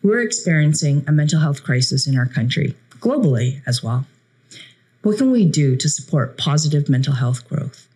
[0.00, 4.06] We're experiencing a mental health crisis in our country, globally as well.
[5.02, 7.88] What can we do to support positive mental health growth?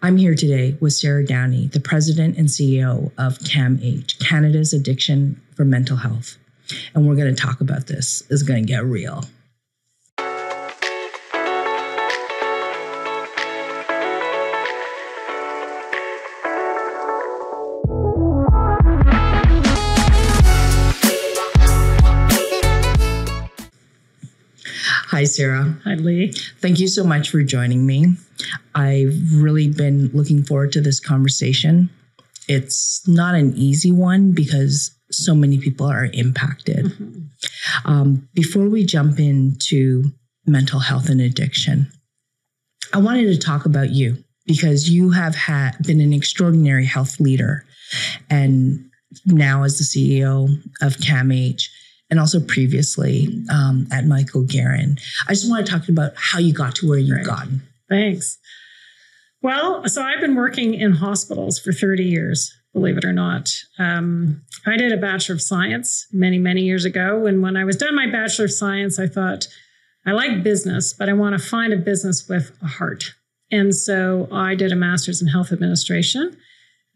[0.00, 5.66] I'm here today with Sarah Downey, the president and CEO of CAMH, Canada's Addiction for
[5.66, 6.38] Mental Health.
[6.94, 8.22] And we're going to talk about this.
[8.30, 9.24] It's going to get real.
[25.16, 25.74] Hi, Sarah.
[25.84, 26.30] Hi, Li.
[26.60, 28.16] Thank you so much for joining me.
[28.74, 31.88] I've really been looking forward to this conversation.
[32.48, 36.84] It's not an easy one because so many people are impacted.
[36.84, 37.90] Mm-hmm.
[37.90, 40.12] Um, before we jump into
[40.44, 41.90] mental health and addiction,
[42.92, 47.64] I wanted to talk about you because you have had been an extraordinary health leader
[48.28, 48.84] and
[49.24, 51.62] now as the CEO of CAMH
[52.10, 55.00] and also previously um, at Michael Garron.
[55.28, 57.26] I just want to talk about how you got to where you've right.
[57.26, 57.62] gotten.
[57.88, 58.38] Thanks.
[59.42, 63.50] Well, so I've been working in hospitals for 30 years, believe it or not.
[63.78, 67.26] Um, I did a Bachelor of Science many, many years ago.
[67.26, 69.46] And when I was done my Bachelor of Science, I thought,
[70.04, 73.14] I like business, but I want to find a business with a heart.
[73.50, 76.36] And so I did a Master's in Health Administration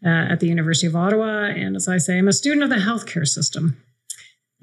[0.05, 1.45] uh, at the University of Ottawa.
[1.45, 3.81] And as I say, I'm a student of the healthcare system.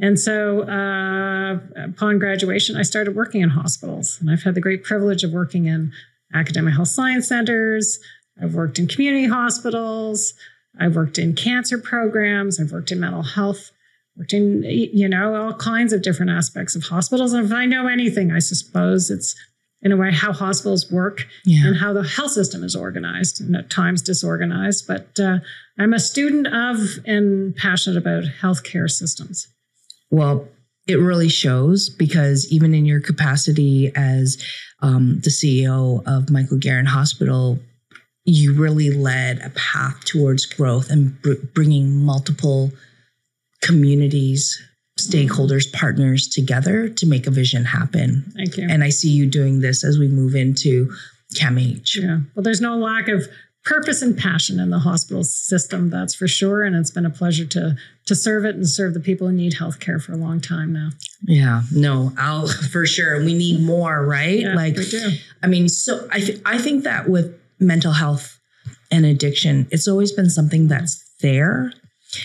[0.01, 4.19] And so uh, upon graduation, I started working in hospitals.
[4.21, 5.93] And I've had the great privilege of working in
[6.33, 7.99] academic health science centers.
[8.41, 10.35] I've worked in community hospitals.
[10.79, 12.61] I've worked in cancer programs.
[12.61, 13.73] I've worked in mental health,
[14.17, 17.33] worked in, you know, all kinds of different aspects of hospitals.
[17.33, 19.35] And if I know anything, I suppose it's
[19.83, 21.67] in a way how hospitals work yeah.
[21.67, 24.87] and how the health system is organized and at times disorganized.
[24.87, 25.39] But uh,
[25.79, 29.49] I'm a student of and passionate about healthcare systems.
[30.11, 30.49] Well,
[30.87, 34.43] it really shows because even in your capacity as
[34.81, 37.59] um, the CEO of Michael Garron Hospital,
[38.25, 42.71] you really led a path towards growth and br- bringing multiple
[43.63, 44.61] communities,
[44.99, 48.33] stakeholders, partners together to make a vision happen.
[48.35, 48.67] Thank you.
[48.69, 50.93] And I see you doing this as we move into
[51.35, 51.97] CAMH.
[51.97, 52.21] Yeah.
[52.35, 53.29] Well, there's no lack of
[53.65, 56.63] purpose and passion in the hospital system, that's for sure.
[56.63, 57.77] And it's been a pleasure to
[58.09, 60.73] to serve it and serve the people who need health care for a long time
[60.73, 60.91] now.
[61.23, 63.25] Yeah, no, I'll for sure.
[63.25, 64.41] We need more, right?
[64.41, 64.77] Yeah, like.
[65.43, 68.39] I mean, so I th- I think that with mental health
[68.91, 71.73] and addiction, it's always been something that's there.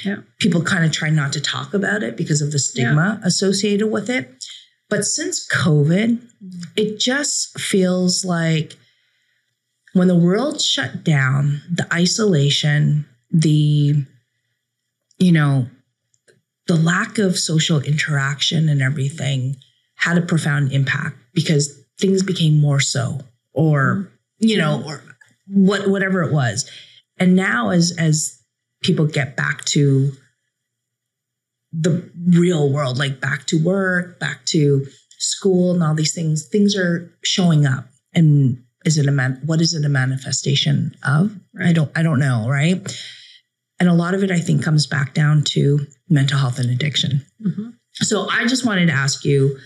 [0.06, 0.18] Yeah.
[0.40, 3.28] People kind of try not to talk about it because of the stigma yeah.
[3.28, 4.46] associated with it.
[4.90, 6.62] But since COVID, mm-hmm.
[6.76, 8.78] it just feels like
[9.94, 14.06] when the world shut down, the isolation, the,
[15.24, 15.68] you know,
[16.68, 19.56] the lack of social interaction and everything
[19.96, 23.20] had a profound impact because things became more so,
[23.54, 24.12] or,
[24.42, 24.48] mm-hmm.
[24.48, 25.02] you know, or
[25.48, 26.70] what, whatever it was.
[27.18, 28.42] And now as, as
[28.82, 30.12] people get back to
[31.72, 34.86] the real world, like back to work, back to
[35.20, 39.62] school and all these things, things are showing up and is it a man what
[39.62, 41.70] is it a manifestation of right.
[41.70, 42.82] i don't i don't know right
[43.84, 47.22] and a lot of it i think comes back down to mental health and addiction
[47.46, 47.70] mm-hmm.
[47.96, 49.58] so i just wanted to ask you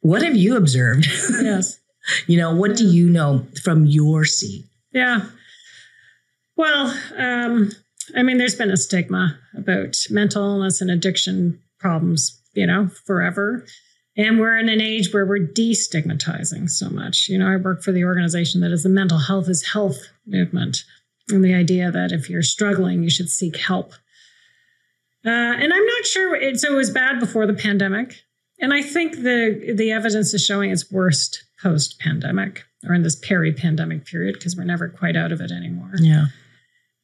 [0.00, 1.06] what have you observed
[1.42, 1.80] yes
[2.28, 5.22] you know what do you know from your seat yeah
[6.56, 7.68] well um
[8.14, 13.66] i mean there's been a stigma about mental illness and addiction problems you know forever
[14.16, 17.28] and we're in an age where we're destigmatizing so much.
[17.28, 20.82] You know, I work for the organization that is the mental health is health movement.
[21.30, 23.92] And the idea that if you're struggling, you should seek help.
[25.24, 26.34] Uh, and I'm not sure.
[26.36, 28.22] It, so it was bad before the pandemic.
[28.60, 33.16] And I think the the evidence is showing it's worst post pandemic or in this
[33.16, 35.92] peri pandemic period because we're never quite out of it anymore.
[35.98, 36.26] Yeah.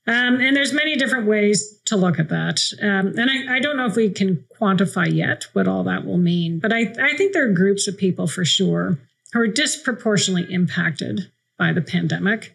[0.06, 2.60] Um, and there's many different ways to look at that.
[2.82, 6.18] Um, and I, I, don't know if we can quantify yet what all that will
[6.18, 8.98] mean, but I, I think there are groups of people for sure
[9.32, 12.54] who are disproportionately impacted by the pandemic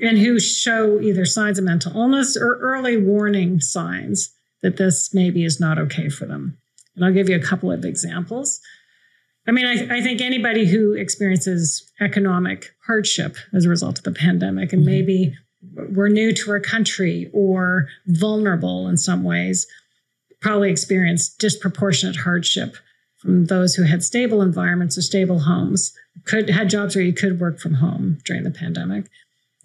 [0.00, 5.44] and who show either signs of mental illness or early warning signs that this maybe
[5.44, 6.58] is not okay for them.
[6.96, 8.60] And I'll give you a couple of examples.
[9.46, 14.12] I mean, I, I think anybody who experiences economic hardship as a result of the
[14.12, 14.90] pandemic and mm-hmm.
[14.90, 15.34] maybe
[15.90, 19.66] we're new to our country or vulnerable in some ways
[20.40, 22.76] probably experienced disproportionate hardship
[23.16, 25.92] from those who had stable environments or stable homes
[26.24, 29.06] could had jobs where you could work from home during the pandemic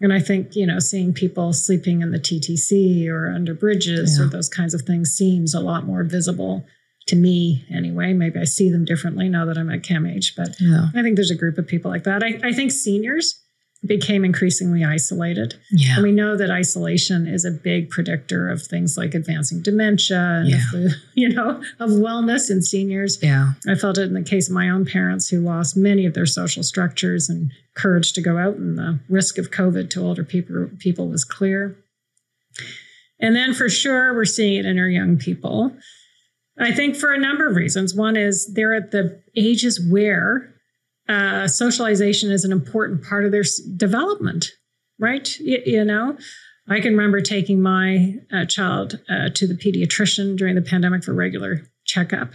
[0.03, 4.25] and i think you know seeing people sleeping in the ttc or under bridges yeah.
[4.25, 6.63] or those kinds of things seems a lot more visible
[7.07, 8.13] to me anyway.
[8.13, 10.87] Maybe I see them differently now that I'm at CAMH, but Yeah.
[10.95, 12.23] I think there's a group of people like that.
[12.23, 13.42] I, I think seniors
[13.85, 15.55] became increasingly isolated.
[15.71, 15.95] Yeah.
[15.95, 20.49] And we know that isolation is a big predictor of things like advancing dementia and,
[20.49, 20.87] Yeah.
[21.15, 23.19] you know, of wellness in seniors.
[23.21, 23.53] yeah.
[23.67, 26.25] I felt it in the case of my own parents who lost many of their
[26.25, 30.69] social structures and courage to go out, and the risk of COVID to older people,
[30.79, 31.75] people was clear.
[33.19, 35.75] And then for sure, we're seeing it in our young people.
[36.59, 37.95] I think for a number of reasons.
[37.95, 40.52] One is they're at the ages where
[41.07, 43.43] uh, socialization is an important part of their
[43.75, 44.51] development,
[44.99, 45.37] right?
[45.41, 46.17] Y- you know,
[46.69, 51.13] I can remember taking my uh, child uh, to the pediatrician during the pandemic for
[51.13, 52.33] regular checkup.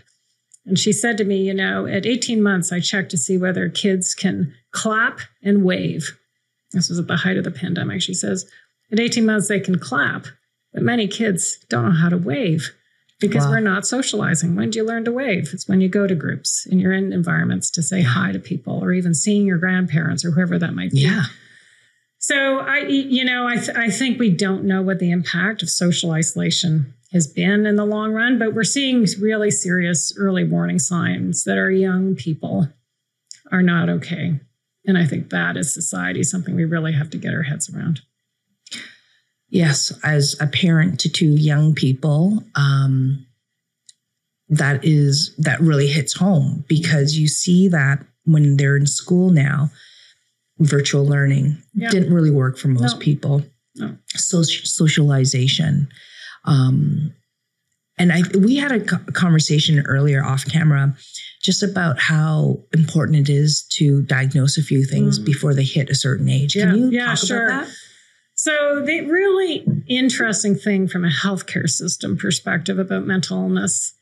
[0.66, 3.70] And she said to me, you know, at 18 months, I checked to see whether
[3.70, 6.18] kids can clap and wave.
[6.72, 8.02] This was at the height of the pandemic.
[8.02, 8.44] She says,
[8.92, 10.26] at 18 months, they can clap,
[10.74, 12.74] but many kids don't know how to wave
[13.20, 13.50] because Wow.
[13.50, 14.54] we're not socializing.
[14.54, 15.50] When do you learn to wave?
[15.52, 18.82] It's when you go to groups and you're in environments to say hi to people
[18.82, 21.00] or even seeing your grandparents or whoever that might be.
[21.00, 21.24] Yeah.
[22.18, 25.70] So I, you know, I, th- I think we don't know what the impact of
[25.70, 30.78] social isolation has been in the long run, but we're seeing really serious early warning
[30.78, 32.68] signs that our young people
[33.50, 34.40] are not okay.
[34.84, 38.00] And I think that is society, something we really have to get our heads around.
[39.50, 43.24] Yes, as a parent to two young people, um,
[44.50, 49.70] that is that really hits home because you see that when they're in school now,
[50.58, 51.90] virtual learning Yeah.
[51.90, 52.98] didn't really work for most No.
[52.98, 53.46] people.
[53.76, 53.96] No.
[54.16, 55.88] Soci- socialization,
[56.44, 57.12] um,
[57.96, 60.96] and I we had a conversation earlier off camera
[61.42, 65.24] just about how important it is to diagnose a few things Mm.
[65.24, 66.56] before they hit a certain age.
[66.56, 66.66] Yeah.
[66.70, 67.46] Can you Yeah, talk sure.
[67.46, 67.74] about that?
[68.40, 73.94] So, the really interesting thing from a healthcare system perspective about mental illness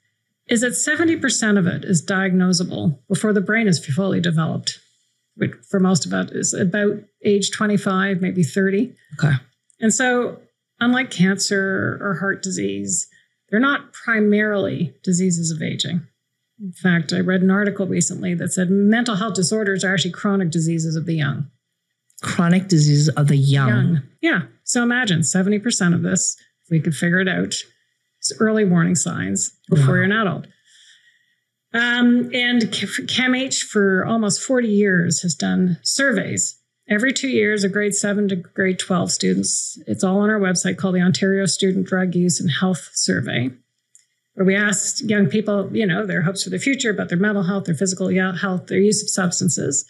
[0.47, 4.79] is that 70% of it is diagnosable before the brain is fully developed,
[5.37, 8.95] which for most of it is about age 25, maybe 30.
[9.19, 9.37] Okay.
[9.81, 10.39] And so,
[10.81, 13.09] unlike cancer or heart disease,
[13.49, 16.07] they're not primarily diseases of aging.
[16.61, 20.51] In fact, I read an article recently that said mental health disorders are actually chronic
[20.51, 21.51] diseases of the young.
[22.23, 23.69] chronic diseases of the young.
[23.69, 24.03] Young.
[24.27, 24.43] Yeah.
[24.65, 27.55] So imagine 70% of this, if we could figure it out,
[28.21, 29.95] is early warning signs before Wow.
[29.95, 30.47] you're an adult.
[31.73, 36.59] Um, and CAMH for almost 40 years has done surveys
[36.89, 39.81] every two years of grade seven to grade 12 students.
[39.87, 43.51] It's all on our website called the Ontario Student Drug Use and Health Survey,
[44.35, 47.45] where we asked young people, you know, their hopes for the future, about their mental
[47.45, 49.85] health, their physical health, their use of substances.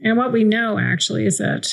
[0.00, 1.66] And what we know actually is that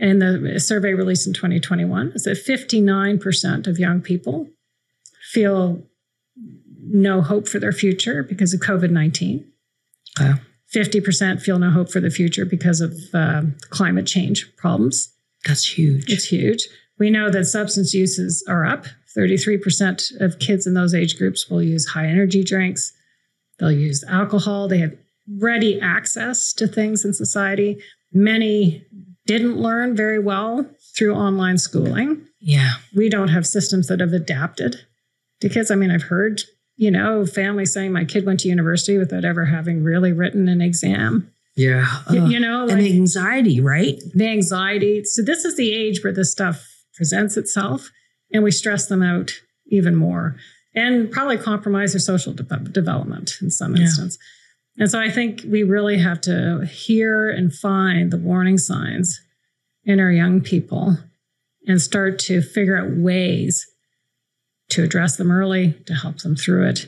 [0.00, 4.48] in the survey released in 2021 is that 59% of young people
[5.30, 5.82] feel
[6.82, 9.46] no hope for their future because of COVID 19.
[10.20, 10.40] Okay.
[10.74, 15.12] 50% feel no hope for the future because of um climate change problems.
[15.46, 16.10] That's huge.
[16.10, 16.66] It's huge.
[16.98, 18.86] We know that substance uses are up.
[19.16, 22.92] 33% of kids in those age groups will use high energy drinks.
[23.58, 24.68] They'll use alcohol.
[24.68, 24.96] They have
[25.38, 27.82] ready access to things in society.
[28.12, 28.84] Many
[29.26, 32.26] didn't learn very well through online schooling.
[32.40, 32.72] yeah.
[32.96, 34.76] We don't have systems that have adapted
[35.40, 35.70] to kids.
[35.70, 36.42] I mean, I've heard,
[36.76, 40.60] you know, families saying my kid went to university without ever having really written an
[40.60, 41.30] exam.
[41.56, 41.86] Yeah.
[42.08, 42.30] Ugh.
[42.30, 44.00] you know, and like the anxiety, right?
[44.14, 45.04] the anxiety.
[45.04, 47.90] So this is the age where this stuff presents itself,
[48.32, 49.32] and we stress them out
[49.66, 50.36] even more,
[50.74, 53.82] and probably compromise their social de- development in some Yeah.
[53.82, 54.18] instance.
[54.78, 59.20] And so I think we really have to hear and find the warning signs
[59.84, 60.96] in our young people
[61.66, 63.66] and start to figure out ways
[64.70, 66.86] to address them early to help them through it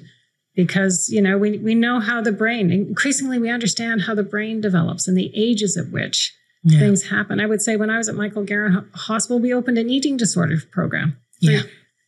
[0.55, 4.61] because you know we, we know how the brain increasingly we understand how the brain
[4.61, 6.33] develops and the ages at which
[6.65, 6.79] Yeah.
[6.79, 7.41] things happen.
[7.41, 10.59] I would say when I was at Michael Garron Hospital, we opened an eating disorder
[10.71, 11.17] program.
[11.41, 11.63] Yeah.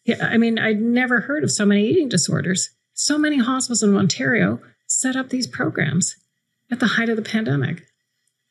[0.07, 2.71] Yeah, I mean, I'd never heard of so many eating disorders.
[2.93, 6.17] So many hospitals in Ontario set up these programs
[6.71, 7.83] at the height of the pandemic.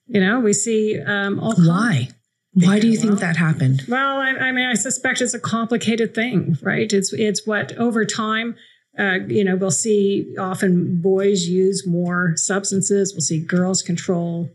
[0.07, 2.09] You know, we see um, all Why?
[2.55, 3.83] Why do you think Well- that happened?
[3.87, 6.91] well, I, I mean, I suspect it's a complicated thing, right?
[6.91, 8.55] It's it's what over time,
[8.99, 13.13] uh, you know, we'll see often boys use more substances.
[13.13, 14.49] We'll see girls control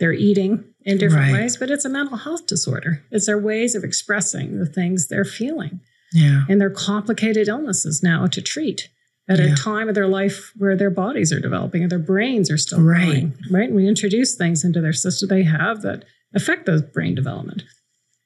[0.00, 1.42] their eating in different Right.
[1.42, 3.02] ways, but it's a mental health disorder.
[3.12, 5.80] It's their ways of expressing the things they're feeling,
[6.12, 6.44] Yeah.
[6.48, 8.88] and they're complicated illnesses now to treat
[9.28, 9.52] at Yeah.
[9.52, 12.80] a time of their life where their bodies are developing and their brains are still
[12.80, 13.04] Right.
[13.04, 13.66] growing, right?
[13.68, 16.04] And we introduce things into their system they have that
[16.34, 17.64] affect those brain development.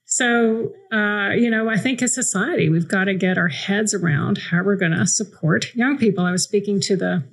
[0.05, 4.39] So, uh, you know, I think as society, we've got to get our heads around
[4.51, 6.25] how we're going to support young people.
[6.25, 7.25] I was speaking to the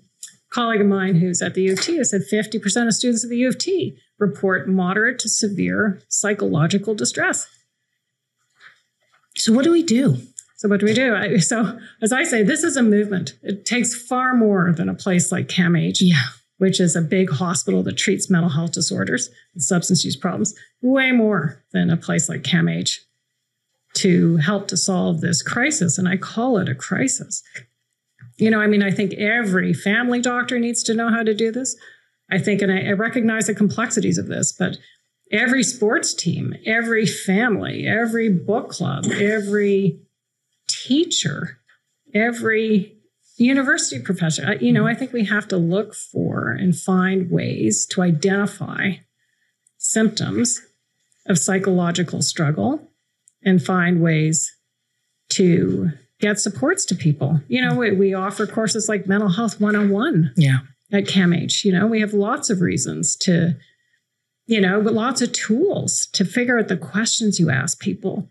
[0.49, 1.99] colleague of mine who's at the U of T.
[1.99, 6.95] I said 50% of students at the U of T report moderate to severe psychological
[6.95, 7.47] distress.
[9.35, 10.17] So, what do we do?
[10.59, 11.15] So, what do we do?
[11.15, 13.37] I, so, as I say, this is a movement.
[13.41, 15.99] It takes far more than a place like CAMH.
[16.01, 16.23] Yeah
[16.59, 21.11] which is a big hospital that treats mental health disorders and substance use problems, way
[21.11, 22.97] more than a place like CAMH
[23.95, 25.97] to help to solve this crisis.
[25.97, 27.41] And I call it a crisis.
[28.37, 31.49] You know, I mean, I think every family doctor needs to know how to do
[31.49, 31.77] this.
[32.29, 34.77] I think, and I, I recognize the complexities of this, but
[35.31, 40.01] every sports team, every family, every book club, every
[40.87, 41.59] teacher,
[42.13, 42.95] every
[43.37, 48.01] university professor, you know, I think we have to look for and find ways to
[48.01, 48.95] identify
[49.77, 50.61] symptoms
[51.25, 52.91] of psychological struggle
[53.43, 54.55] and find ways
[55.29, 57.41] to get supports to people.
[57.47, 60.59] You know, we, we offer courses like Mental Health 101 yeah.
[60.91, 61.63] at CAMH.
[61.63, 63.55] You know, we have lots of reasons to,
[64.47, 68.27] you know, lots of tools to figure out the questions you ask people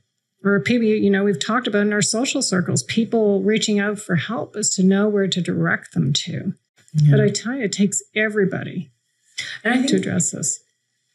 [0.49, 4.17] or people, you know, we've talked about in our social circles, people reaching out for
[4.17, 6.55] help is to know where to direct them to.
[6.95, 7.11] Yeah.
[7.11, 8.90] But I tell you, it takes everybody
[9.62, 10.61] and I think, to address this.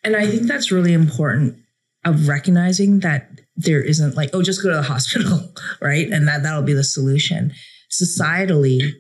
[0.04, 1.58] And I think that's really important
[2.06, 6.08] of recognizing that there isn't like, oh, just go to the hospital, right?
[6.10, 7.54] And that that'll be the solution.
[7.90, 8.92] Societally,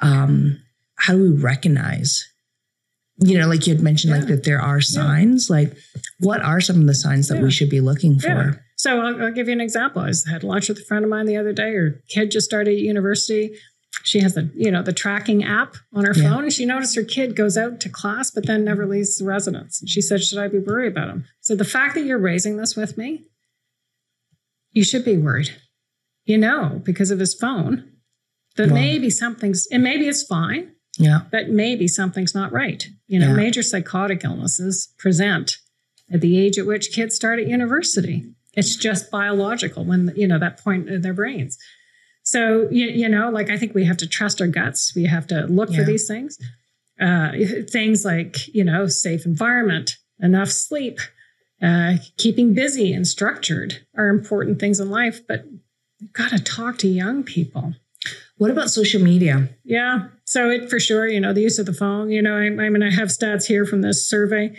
[0.00, 0.60] um,
[0.96, 2.28] how do we recognize?
[3.18, 4.20] You know, like you had mentioned, yeah.
[4.20, 5.48] like that there are signs.
[5.48, 5.56] Yeah.
[5.56, 5.76] Like,
[6.18, 8.61] what are some of the signs that we should be looking for?
[8.82, 10.02] So I'll, I'll, give you an example.
[10.02, 11.72] I had lunch with a friend of mine the other day.
[11.72, 13.56] Her kid just started university.
[14.02, 16.28] She has the you know the tracking app on her yeah.
[16.28, 19.24] phone, and she noticed her kid goes out to class but then never leaves the
[19.24, 19.80] residence.
[19.80, 22.56] And she said, "Should I be worried about him?" So the fact that you're raising
[22.56, 23.22] this with me,
[24.72, 25.54] you should be worried.
[26.24, 27.88] You know, because of his phone,
[28.56, 30.72] that maybe something's and maybe it's fine.
[30.98, 31.20] Yeah.
[31.30, 32.84] But maybe something's not right.
[33.06, 33.34] You know, yeah.
[33.34, 35.58] major psychotic illnesses present
[36.12, 38.26] at the age at which kids start at university.
[38.54, 41.58] It's just biological when, you know, that point in their brains.
[42.22, 44.92] So, you, you know, like I think we have to trust our guts.
[44.94, 45.78] We have to look yeah.
[45.78, 46.38] for these things.
[47.00, 47.32] Uh,
[47.68, 51.00] things like, you know, safe environment, enough sleep,
[51.60, 55.44] uh, keeping busy and structured are important things in life, but
[55.98, 57.74] you've got to talk to young people.
[58.36, 59.48] What about social media?
[59.64, 60.08] Yeah.
[60.24, 62.68] So it for sure, you know, the use of the phone, you know, I, I
[62.68, 64.54] mean, I have stats here from this survey.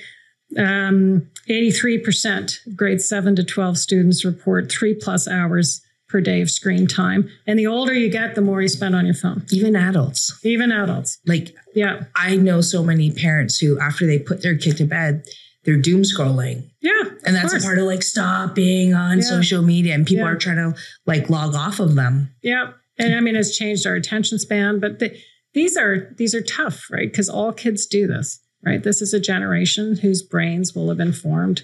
[0.57, 6.49] Um, 83% of grade 7 to 12 students report three plus hours per day of
[6.49, 7.27] screen time.
[7.47, 9.45] And the older you get, the more you spend on your phone.
[9.51, 10.39] Even adults.
[10.43, 11.17] Even adults.
[11.25, 12.03] Like, yeah.
[12.15, 15.25] I know so many parents who, after they put their kid to bed,
[15.65, 16.69] they're doom scrolling.
[16.81, 17.03] Yeah.
[17.25, 19.23] And that's a part of like stopping on yeah.
[19.23, 20.31] social media and people yeah.
[20.31, 22.29] are trying to like log off of them.
[22.43, 22.73] Yeah.
[22.99, 25.17] And I mean, it's changed our attention span, but the,
[25.53, 27.09] these are these are tough, right?
[27.09, 28.83] Because all kids do this right?
[28.83, 31.63] This is a generation whose brains will have been formed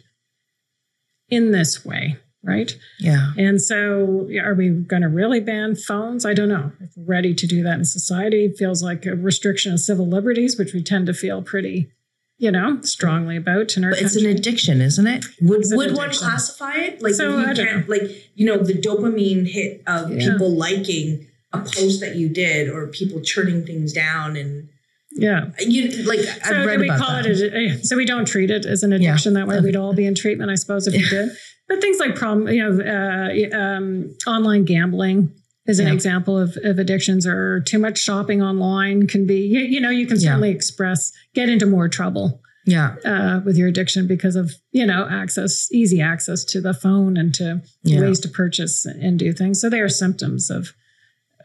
[1.29, 2.77] in this way, right?
[2.99, 3.31] Yeah.
[3.37, 6.25] And so, are we going to really ban phones?
[6.25, 6.71] I don't know.
[6.81, 10.07] If we're ready to do that in society, it feels like a restriction of civil
[10.07, 11.91] liberties, which we tend to feel pretty,
[12.37, 13.91] you know, strongly about in our.
[13.91, 15.25] But it's an addiction, isn't it?
[15.41, 19.83] Would would one classify it like so, you can't, like you know the dopamine hit
[19.87, 20.31] of yeah.
[20.31, 24.69] people liking a post that you did or people churning things down and
[25.19, 25.49] yeah.
[25.59, 27.25] You like so I've read we about call that.
[27.25, 29.39] it a, so we don't treat it as an addiction yeah.
[29.41, 29.59] that way.
[29.59, 31.29] We'd all be in treatment, I suppose, if we did.
[31.67, 35.31] But things like problem, you know, uh, um, online gambling
[35.67, 35.93] is an yeah.
[35.93, 40.07] example of, of addictions or too much shopping online can be, you, you know, you
[40.07, 40.55] can certainly yeah.
[40.55, 42.41] express, get into more trouble.
[42.65, 42.95] Yeah.
[43.03, 47.33] Uh, with your addiction because of, you know, access, easy access to the phone and
[47.35, 49.59] to ways to purchase and do things.
[49.59, 50.73] So they are symptoms of,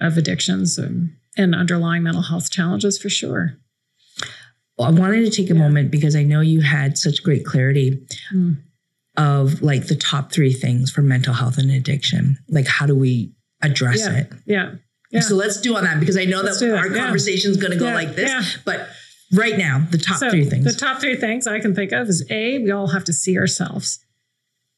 [0.01, 0.79] of addictions.
[0.79, 3.57] And, and underlying mental health challenges for sure.
[4.79, 5.61] I wanted to take a yeah.
[5.61, 8.57] moment because I know you had such great clarity mm.
[9.17, 12.39] of like the top three things for mental health and addiction.
[12.49, 14.17] Like, how do we address yeah.
[14.19, 14.33] it?
[14.47, 14.73] Yeah.
[15.11, 15.21] yeah.
[15.21, 17.79] So let's do on that because I know let's that our conversation is going to
[17.79, 18.59] go like this.
[18.65, 18.89] But
[19.33, 20.65] right now, the top so three things.
[20.65, 23.39] The top three things I can think of is A, we all have to see
[23.39, 24.01] ourselves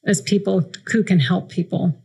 [0.04, 2.02] as people who can help people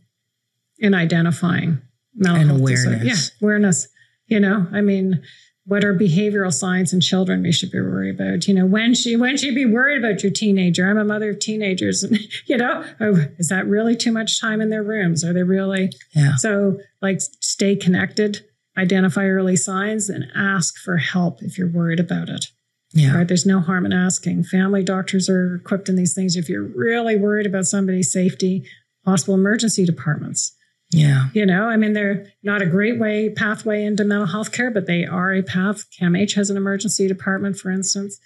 [0.78, 1.82] in identifying
[2.14, 2.84] mental and awareness.
[2.84, 3.04] Disorder.
[3.04, 3.88] Yeah, awareness.
[4.26, 5.22] You know, I mean,
[5.64, 8.48] what are behavioral signs in children we should be worried about?
[8.48, 10.88] You know, when she when should be worried about your teenager?
[10.88, 14.60] I'm a mother of teenagers, and you know, oh, is that really too much time
[14.60, 15.24] in their rooms?
[15.24, 15.90] Are they really?
[16.14, 16.36] Yeah.
[16.36, 18.44] So, like, stay connected,
[18.76, 22.46] identify early signs, and ask for help if you're worried about it.
[22.94, 23.16] Yeah.
[23.16, 23.28] Right.
[23.28, 24.44] There's no harm in asking.
[24.44, 26.36] Family doctors are equipped in these things.
[26.36, 28.66] If you're really worried about somebody's safety,
[29.06, 30.54] hospital emergency departments.
[30.92, 31.28] Yeah.
[31.32, 34.86] You know, I mean, they're not a great way pathway into mental health care, but
[34.86, 35.84] they are a path.
[35.98, 38.20] CAMH has an emergency department, for instance.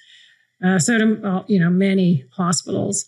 [0.64, 3.06] Uh, so, do, you know, many hospitals.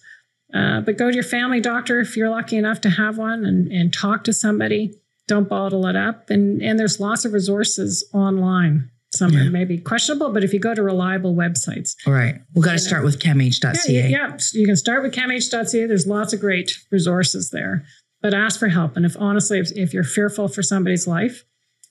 [0.54, 3.70] Uh, but go to your family doctor if you're lucky enough to have one and,
[3.70, 4.94] and talk to somebody.
[5.26, 6.30] Don't bottle it up.
[6.30, 8.90] And, and there's lots of resources online.
[9.10, 9.48] Some yeah.
[9.48, 11.96] may be questionable, but if you go to reliable websites.
[12.06, 12.40] All right.
[12.54, 13.06] We've got to start know.
[13.06, 13.78] with camh.ca.
[13.88, 15.86] Yeah, yeah, you can start with camh.ca.
[15.86, 17.84] There's lots of great resources there
[18.20, 18.96] but ask for help.
[18.96, 21.44] And if honestly, if, if you're fearful for somebody's life,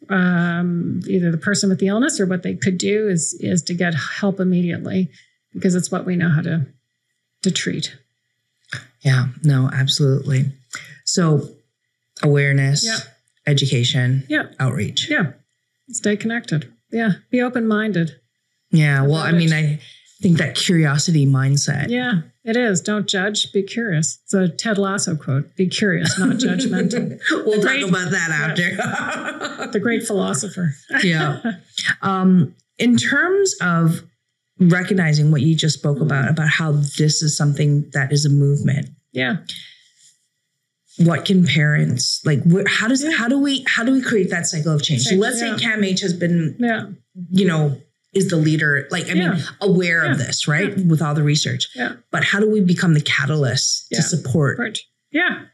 [0.10, 3.74] um, either the person with the illness or what they could do is is to
[3.74, 5.10] get help immediately
[5.54, 6.68] because it's what we know how to
[7.44, 7.96] to treat.
[9.02, 10.52] Yeah, no, absolutely.
[11.06, 11.50] So
[12.22, 12.98] awareness, yeah.
[13.46, 15.10] education, yeah, outreach.
[15.10, 15.34] Yeah.
[15.90, 16.72] Stay connected.
[16.92, 17.14] Yeah.
[17.30, 18.20] Be open minded.
[18.72, 19.04] Yeah.
[19.04, 19.80] Well, I mean, I
[20.22, 21.90] think that curiosity mindset.
[21.90, 22.22] Yeah.
[22.48, 22.80] It is.
[22.80, 24.20] Don't judge, be curious.
[24.24, 27.20] It's a Ted Lasso quote be curious, not judgmental.
[27.46, 29.68] we'll great, talk about that after.
[29.74, 30.74] the great philosopher.
[31.04, 31.42] yeah.
[32.02, 34.02] Um, in terms of
[34.62, 38.92] recognizing what you just spoke about, about how this is something that is a movement.
[39.12, 39.38] Yeah.
[41.00, 42.40] What can parents like?
[42.66, 43.12] how does yeah.
[43.12, 45.04] how do we how do we create that cycle of change?
[45.04, 45.58] change so let's yeah.
[45.58, 46.88] say CAMH has been, yeah.
[47.30, 47.80] you know,
[48.18, 49.32] is the leader like i yeah.
[49.32, 50.12] mean aware yeah.
[50.12, 50.78] of this right?
[50.78, 50.84] Yeah.
[50.86, 51.70] with all the research.
[51.76, 51.94] Yeah.
[52.12, 54.58] But how do we become the catalyst to support?
[54.60, 54.80] Right.
[55.12, 55.46] yeah.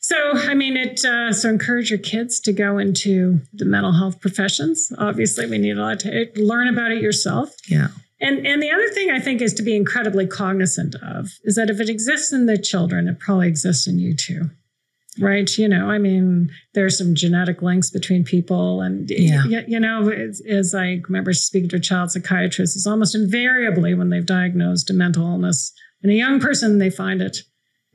[0.00, 4.20] So i mean it uh, so encourage your kids to go into the mental health
[4.20, 4.92] professions.
[4.98, 7.54] Obviously we need a lot to learn about it yourself.
[7.68, 7.88] Yeah.
[8.20, 11.70] And and the other thing i think is to be incredibly cognizant of is that
[11.70, 14.50] if it exists in the children it probably exists in you too
[15.18, 19.44] right you know i mean there's some genetic links between people and yeah.
[19.44, 24.10] you, you know as, i remember speaking to a child psychiatrist it's almost invariably when
[24.10, 25.72] they've diagnosed a mental illness
[26.04, 27.38] in a young person they find it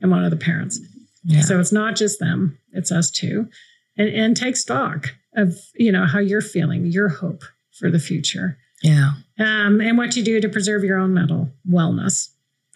[0.00, 0.80] in one of the parents.
[1.24, 1.40] Yeah.
[1.40, 3.48] so it's not just them it's us too.
[3.96, 7.42] And, and take stock of you know how you're feeling your hope
[7.78, 8.58] for the future.
[8.82, 9.12] Yeah.
[9.38, 12.28] Um, and what you do to preserve your own mental wellness.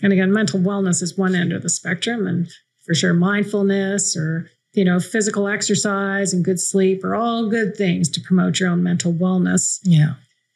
[0.02, 2.48] And again mental wellness is one end of the spectrum and
[2.90, 8.08] for sure mindfulness or you know physical exercise and good sleep are all good things
[8.08, 9.78] to promote your own mental wellness.
[9.84, 10.14] Yeah.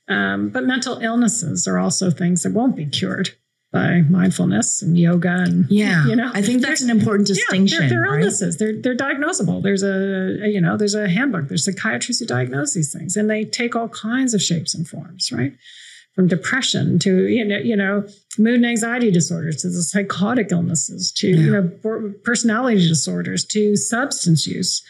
[0.08, 3.30] Um, but mental illnesses are also things that won't be cured
[3.70, 6.06] by mindfulness and yoga and yeah.
[6.06, 8.20] you know i think that's an important distinction yeah, they're, they're right?
[8.20, 8.56] illnesses.
[8.56, 9.62] They're, they're diagnosable.
[9.62, 11.48] There's a, a, you know there's a handbook.
[11.48, 15.30] There's psychiatrists who diagnose these things and they take all kinds of shapes and forms
[15.32, 15.54] right
[16.14, 18.06] from depression to you know you know
[18.38, 21.36] mood and anxiety disorders to the psychotic illnesses to yeah.
[21.36, 24.82] you know personality disorders to substance use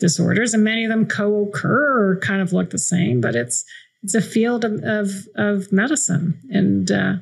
[0.00, 3.64] disorders and many of them co-occur or kind of look the same but it's
[4.02, 7.14] it's a field of of, of medicine and uh,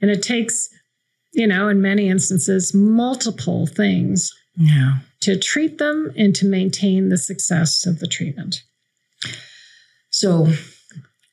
[0.00, 0.68] and it takes
[1.32, 4.94] you know in many instances multiple things yeah.
[5.20, 8.62] to treat them and to maintain the success of the treatment
[10.10, 10.48] so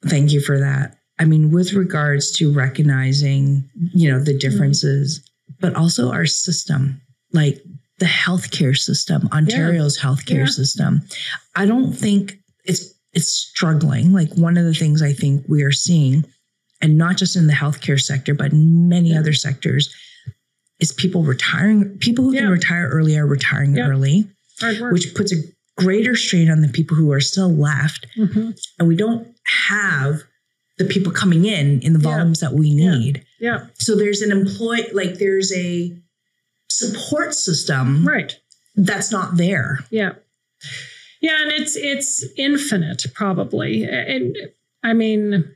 [0.05, 5.53] thank you for that I mean, with regards to recognizing, you know, the differences, mm-hmm.
[5.59, 7.61] but also our system, like
[7.99, 10.09] the healthcare system, Ontario's yeah.
[10.09, 10.45] healthcare yeah.
[10.45, 11.01] system.
[11.55, 14.11] I don't think it's it's struggling.
[14.11, 16.25] Like one of the things I think we are seeing,
[16.81, 19.19] and not just in the healthcare sector, but in many yeah.
[19.19, 19.93] other sectors,
[20.79, 21.97] is people retiring.
[21.99, 24.27] People who can retire early are retiring early,
[24.91, 25.37] which puts a
[25.77, 28.07] greater strain on the people who are still left.
[28.17, 28.51] Mm-hmm.
[28.79, 29.27] And we don't
[29.69, 30.23] have
[30.77, 32.49] the people coming in in the volumes yeah.
[32.49, 33.25] that we need.
[33.39, 33.59] Yeah.
[33.59, 33.65] yeah.
[33.75, 35.95] So there's an employee, like there's a
[36.69, 38.37] support system, right?
[38.75, 39.79] That's not there.
[39.89, 40.13] Yeah.
[41.21, 43.85] Yeah, and it's it's infinite, probably.
[43.85, 44.35] And
[44.83, 45.55] I mean,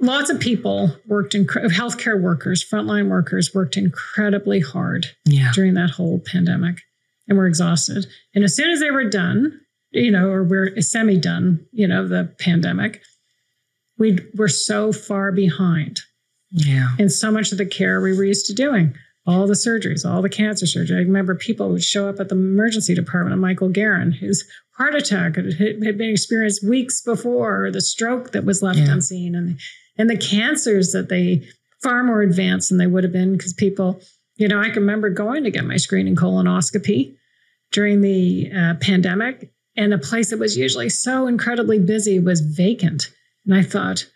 [0.00, 5.52] lots of people worked in healthcare workers, frontline workers worked incredibly hard yeah.
[5.54, 6.78] during that whole pandemic,
[7.28, 8.06] and were exhausted.
[8.34, 12.06] And as soon as they were done, you know, or we're semi done, you know,
[12.06, 13.02] the pandemic,
[13.98, 16.00] we we're so far behind.
[16.50, 16.90] Yeah.
[16.98, 18.94] In so much of the care we were used to doing.
[19.26, 20.98] All the surgeries, all the cancer surgery.
[20.98, 24.94] I remember people would show up at the emergency department of Michael Garron, whose heart
[24.94, 28.92] attack had, had been experienced weeks before, or the stroke that was left yeah.
[28.92, 29.58] unseen, and
[29.98, 31.42] and the cancers that they
[31.82, 34.00] far more advanced than they would have been because people,
[34.36, 37.16] you know, I can remember going to get my screening colonoscopy
[37.72, 43.10] during the uh, pandemic and a place that was usually so incredibly busy was vacant.
[43.44, 44.06] And I thought,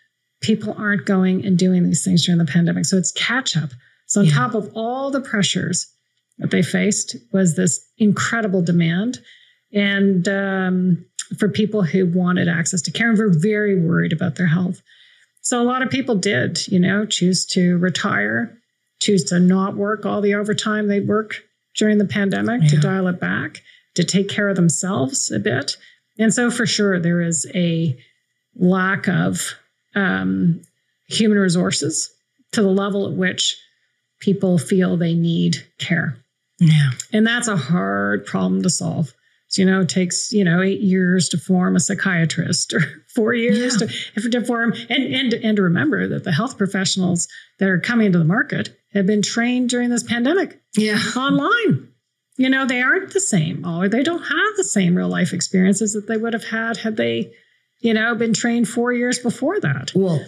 [0.41, 2.85] people aren't going and doing these things during the pandemic.
[2.85, 3.69] So it's catch up.
[4.07, 4.33] So on yeah.
[4.33, 5.87] top of all the pressures
[6.39, 9.19] that they faced was this incredible demand.
[9.71, 11.05] And um,
[11.37, 14.81] for people who wanted access to care and were very worried about their health.
[15.41, 18.57] So a lot of people did, you know, choose to retire
[19.01, 21.43] choose to not work all the overtime they work
[21.75, 22.69] during the pandemic Yeah.
[22.69, 23.61] to dial it back,
[23.95, 25.77] to take care of themselves a bit.
[26.19, 27.97] And so, for sure, there is a
[28.55, 29.41] lack of
[29.95, 30.61] um,
[31.07, 32.13] human resources
[32.51, 33.57] to the level at which
[34.19, 36.17] people feel they need care.
[36.59, 36.91] Yeah.
[37.11, 39.13] And that's a hard problem to solve.
[39.47, 42.79] So, you know, it takes, you know, eight years to form a psychiatrist or
[43.15, 43.87] four years to,
[44.29, 47.27] to form and, and, and to remember that the health professionals
[47.59, 50.99] that are coming into the market have been trained during this pandemic Yeah.
[51.17, 51.90] online.
[52.37, 55.93] You know, they aren't the same, or they don't have the same real life experiences
[55.93, 57.31] that they would have had had they,
[57.79, 59.91] you know, been trained four years before that.
[59.93, 60.23] Well,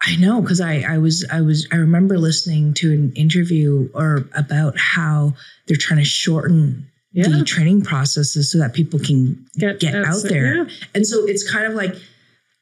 [0.00, 4.28] I know because I, I was I was I remember listening to an interview or
[4.34, 5.34] about how
[5.66, 7.28] they're trying to shorten Yeah.
[7.28, 10.64] the training processes so that people can Get, get out there.
[10.64, 10.70] yeah.
[10.94, 11.94] And so it's kind of like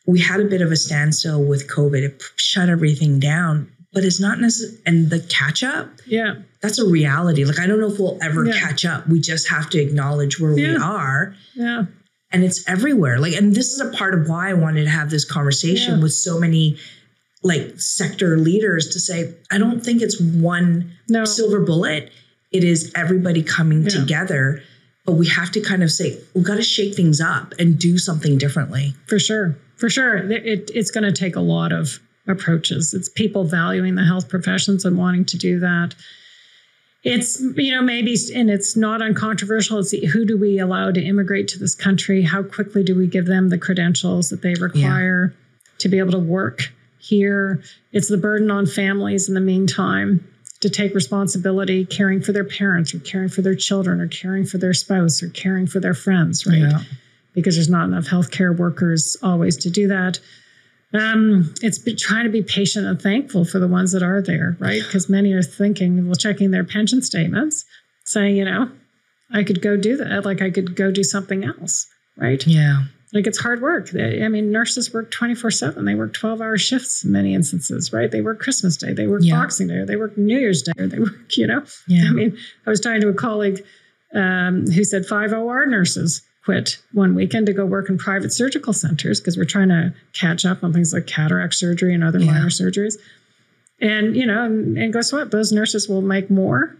[0.06, 2.02] we had a bit of a standstill with COVID.
[2.02, 6.34] It shut everything down, but it's not necessarily, and the catch up, Yeah.
[6.60, 7.44] that's a reality.
[7.44, 8.58] Like, I don't know if we'll ever Yeah.
[8.58, 9.08] catch up.
[9.08, 11.34] We just have to acknowledge where we are.
[11.54, 11.84] Yeah.
[12.32, 13.20] And it's everywhere.
[13.20, 16.02] Like, and this is a part of why I wanted to have this conversation Yeah.
[16.02, 16.76] with so many
[17.44, 21.24] like sector leaders to say, I don't think it's one No.
[21.26, 22.10] silver bullet.
[22.52, 23.90] It is everybody coming Yeah.
[23.90, 24.62] together.
[25.06, 27.98] But we have to kind of say, we've got to shake things up and do
[27.98, 28.94] something differently.
[29.06, 29.56] For sure.
[29.76, 30.16] For sure.
[30.16, 32.94] It, it- it's going to take a lot of approaches.
[32.94, 35.94] It's people valuing the health professions and wanting to do that.
[37.02, 39.78] It's, you know, maybe, and it's not uncontroversial.
[39.78, 42.22] It's who do we allow to immigrate to this country?
[42.22, 45.34] How quickly do we give them the credentials that they require
[45.78, 47.62] to be able to work here?
[47.92, 50.26] It's the burden on families in the meantime
[50.60, 54.56] to take responsibility, caring for their parents or caring for their children or caring for
[54.56, 56.56] their spouse or caring for their friends, right?
[56.56, 56.78] Yeah.
[57.34, 60.20] because there's not enough healthcare workers always to do that.
[60.94, 64.56] Um, it's be, trying to be patient and thankful for the ones that are there,
[64.60, 64.80] right?
[64.82, 67.64] Because many are thinking, well, checking their pension statements,
[68.04, 68.70] saying, you know,
[69.32, 70.24] I could go do that.
[70.24, 72.44] Like I could go do something else, right?
[72.46, 72.84] Yeah.
[73.12, 73.90] Like it's hard work.
[73.94, 75.84] I mean, nurses work 24 7.
[75.84, 78.10] They work 12 hour shifts in many instances, right?
[78.10, 79.36] They work Christmas Day, they work Yeah.
[79.40, 82.08] Boxing Day, they work New Year's Day, or they work, you know, Yeah.
[82.08, 83.64] I mean, I was talking to a colleague
[84.14, 88.72] um, who said five OR nurses quit one weekend to go work in private surgical
[88.72, 92.32] centers because we're trying to catch up on things like cataract surgery and other Yeah.
[92.32, 92.94] minor surgeries.
[93.80, 95.30] And, you know, and, and guess what?
[95.30, 96.76] Those nurses will make more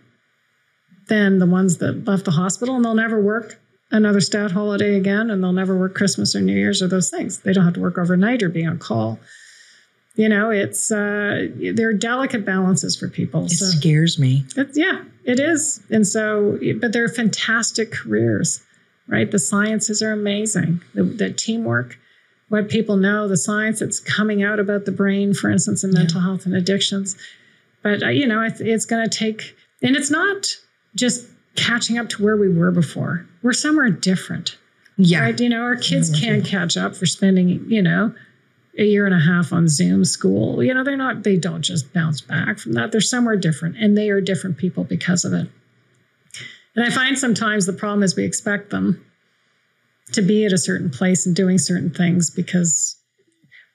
[1.09, 3.59] than the ones that left the hospital and they'll never work
[3.91, 7.41] another stat holiday again and they'll never work Christmas or New Year's or those things.
[7.41, 9.19] They don't have to work overnight or be on call.
[10.17, 13.47] You know, it's uh, there are delicate balances for people.
[13.47, 14.45] It so scares me.
[14.57, 15.83] it's, yeah, it is.
[15.91, 18.63] And so, but they're fantastic careers,
[19.09, 19.31] right?
[19.31, 20.81] The sciences are amazing.
[20.95, 21.99] The, the teamwork,
[22.49, 25.99] what people know, the science that's coming out about the brain, for instance, in Yeah.
[26.01, 27.17] mental health and addictions.
[27.83, 30.47] But, uh, you know, it's, it's going to take, and it's not
[30.95, 33.27] just catching up to where we were before.
[33.43, 34.57] We're somewhere different,
[34.97, 35.21] Yeah.
[35.21, 35.39] right?
[35.41, 38.15] You know, our kids can't catch up for spending, you know,
[38.79, 40.63] a year and a half on Zoom school.
[40.63, 42.91] You know, they're not, they don't just bounce back from that.
[42.91, 45.49] They're somewhere different and they are different people because of it.
[46.77, 49.05] And I find sometimes the problem is we expect them
[50.13, 52.97] to be at a certain place and doing certain things because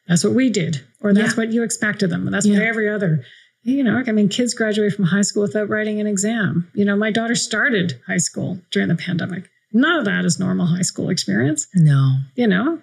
[0.07, 1.37] that's what we did, or that's Yeah.
[1.37, 2.25] what you expected them.
[2.27, 3.23] And that's what every other,
[3.63, 6.67] you know, I mean, kids graduate from high school without writing an exam.
[6.73, 9.49] You know, my daughter started high school during the pandemic.
[9.71, 12.17] None of that is normal high school experience No.
[12.35, 12.81] you know,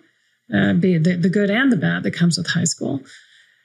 [0.55, 3.01] uh, be the, the good and the bad that comes with high school.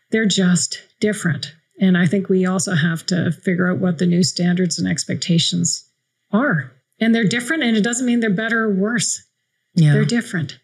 [0.09, 1.53] They're just different.
[1.79, 5.85] And I think we also have to figure out what the new standards and expectations
[6.33, 6.71] are.
[6.99, 9.21] And they're different, and it doesn't mean they're better or worse.
[9.75, 9.93] Yeah.
[9.93, 10.59] They're different.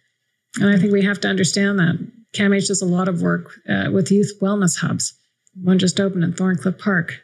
[0.60, 1.98] And I think we have to understand that.
[2.34, 5.14] CAMH does a lot of work uh, with youth wellness hubs.
[5.64, 7.20] One just opened in Thorncliffe Park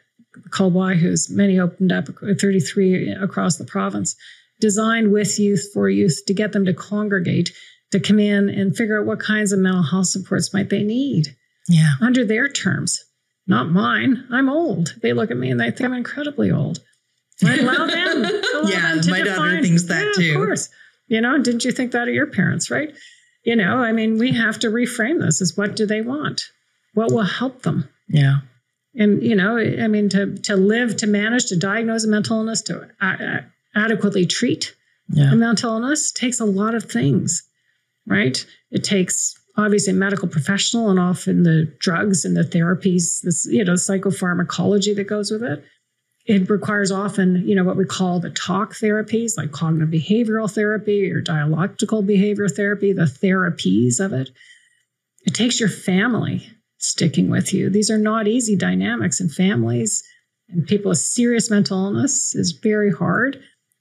[0.50, 1.30] called YWHO's.
[1.30, 2.06] Many opened up,
[2.40, 4.16] 33 across the province,
[4.60, 7.52] designed with youth for youth to get them to congregate,
[7.92, 11.36] to come in and figure out what kinds of mental health supports might they need
[11.68, 11.92] Yeah.
[12.00, 12.98] under their terms,
[13.46, 14.24] not mine.
[14.32, 14.94] I'm old.
[15.02, 16.80] They look at me and they think I'm incredibly old.
[17.44, 18.24] I allow them.
[18.54, 20.30] allow Yeah, them my daughter thinks that Yeah, too.
[20.40, 20.68] Of course.
[21.08, 22.94] You know, didn't you think that of your parents, right?
[23.44, 26.42] You know, I mean, we have to reframe this as what do they want?
[26.94, 27.88] What will help them?
[28.08, 28.38] Yeah.
[28.94, 32.62] And, you know, I mean, to, to live, to manage, to diagnose a mental illness,
[32.62, 33.40] to uh,
[33.74, 34.74] adequately treat
[35.12, 35.32] Yeah.
[35.32, 37.42] a mental illness takes a lot of things,
[38.06, 38.44] right?
[38.70, 43.64] It takes obviously a medical professional and often the drugs and the therapies, this, you
[43.64, 45.64] know, psychopharmacology that goes with it.
[46.26, 51.10] It requires often, you know, what we call the talk therapies, like cognitive behavioral therapy
[51.12, 54.30] or dialectical behavior therapy, the therapies of it.
[55.26, 57.68] It takes your family sticking with you.
[57.70, 60.02] These are not easy dynamics in families.
[60.50, 63.40] and people with serious mental illness is very hard.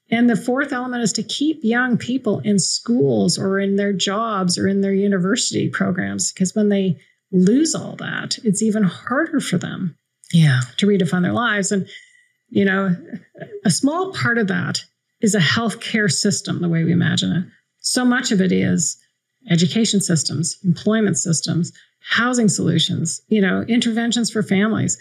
[0.10, 4.58] And the fourth element is to keep young people in schools or in their jobs
[4.58, 6.98] or in their university programs, because when they
[7.34, 9.98] lose all that, it's even harder for them
[10.32, 10.62] Yeah.
[10.78, 11.72] to redefine their lives.
[11.74, 11.86] And,
[12.54, 12.96] you know,
[13.66, 14.84] a small part of that
[15.22, 17.46] is a healthcare system, the way we imagine it.
[17.80, 18.98] So much of it is
[19.50, 21.72] education systems, employment systems,
[22.10, 24.98] housing solutions, you know, interventions for families.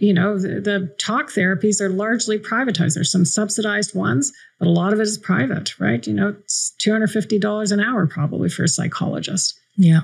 [0.00, 2.94] You know, the, the talk therapies are largely privatized.
[2.94, 6.06] There's some subsidized ones, but a lot of it is private, right?
[6.06, 10.02] You know, it's $250 an hour probably for a psychologist Yeah.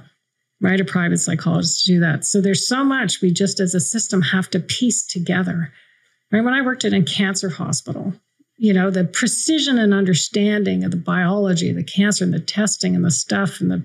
[0.61, 0.81] right?
[0.81, 2.24] A private psychologist to do that.
[2.24, 5.72] So there's so much we just as a system have to piece together.
[6.30, 6.44] Right?
[6.44, 8.12] When I worked in a cancer hospital,
[8.56, 12.94] you know, the precision and understanding of the biology of the cancer and the testing
[12.94, 13.84] and the stuff and the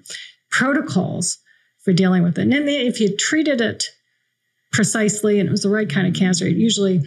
[0.50, 1.38] protocols
[1.84, 2.42] for dealing with it.
[2.42, 3.86] And then if you treated it
[4.72, 7.02] precisely and it was the right kind of cancer, it usually,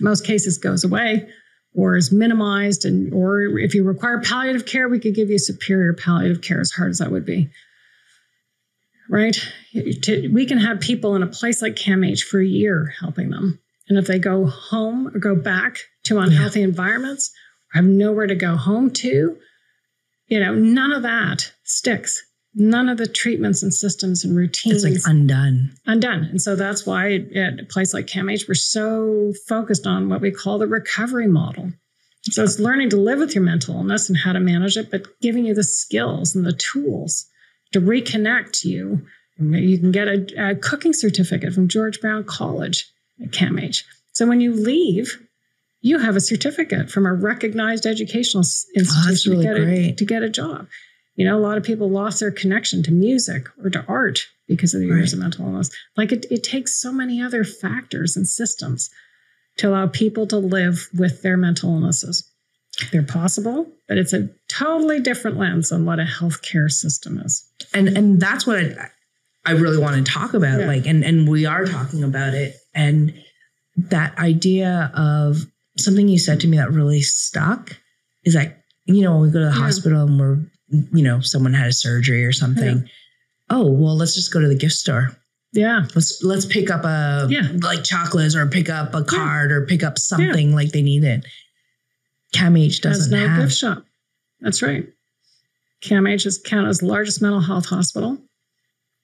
[0.00, 1.28] most cases, goes away
[1.74, 2.84] or is minimized.
[2.84, 6.70] And or if you require palliative care, we could give you superior palliative care, as
[6.70, 7.50] hard as that would be
[9.10, 9.36] right?
[9.74, 13.58] We can have people in a place like CAMH for a year helping them.
[13.90, 17.30] And if they go home or go back to unhealthy environments
[17.74, 19.36] or have nowhere to go home to,
[20.28, 22.22] you know, none of that sticks.
[22.54, 25.72] None of the treatments and systems and routines It's like undone.
[25.86, 26.24] undone.
[26.24, 30.30] And so that's why at a place like CAMH, we're so focused on what we
[30.30, 31.72] call the recovery model.
[32.22, 35.20] So it's learning to live with your mental illness and how to manage it, but
[35.20, 37.26] giving you the skills and the tools
[37.72, 39.06] to reconnect you.
[39.38, 42.89] You can get a, a cooking certificate from George Brown College
[43.22, 43.82] at CAMH.
[44.12, 45.18] So when you leave,
[45.80, 49.92] you have a certificate from a recognized educational s- oh, institution really to, get a,
[49.94, 50.66] to get a job.
[51.16, 54.74] You know, a lot of people lost their connection to music or to art because
[54.74, 55.12] of the years Right.
[55.14, 55.70] of mental illness.
[55.96, 58.90] Like it, it takes so many other factors and systems
[59.58, 62.26] to allow people to live with their mental illnesses.
[62.92, 67.44] They're possible, but it's a totally different lens on what a healthcare system is.
[67.74, 68.88] and and that's what I,
[69.44, 70.66] I really want to talk about Yeah.
[70.66, 73.14] like and and we are talking about it and
[73.76, 75.38] that idea of
[75.78, 77.76] something you said to me that really stuck
[78.24, 79.64] is that you know when we go to the Yeah.
[79.64, 82.88] hospital and we're you know someone had a surgery or something
[83.48, 85.10] oh well let's just go to the gift store
[85.52, 85.86] Yeah.
[85.94, 87.48] let's let's pick up a Yeah.
[87.62, 91.24] like chocolates or pick up a card or pick up something like they needed
[92.34, 93.84] CAMH Has doesn't no have gift shop.
[94.40, 94.86] That's right.
[95.82, 98.18] CAMH is Canada's largest mental health hospital.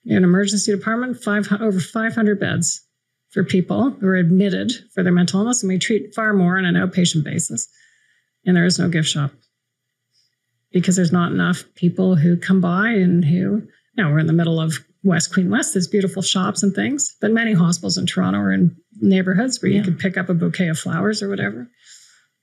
[0.05, 2.83] An emergency department, five over 500 beds
[3.31, 6.65] for people who are admitted for their mental illness, and we treat far more on
[6.65, 7.67] an outpatient basis.
[8.45, 9.31] And there is no gift shop
[10.71, 13.63] because there's not enough people who come by and who.
[13.95, 15.73] Now we're in the middle of West Queen West.
[15.73, 19.77] There's beautiful shops and things, but many hospitals in Toronto are in neighborhoods where you
[19.79, 19.83] Yeah.
[19.85, 21.67] can pick up a bouquet of flowers or whatever.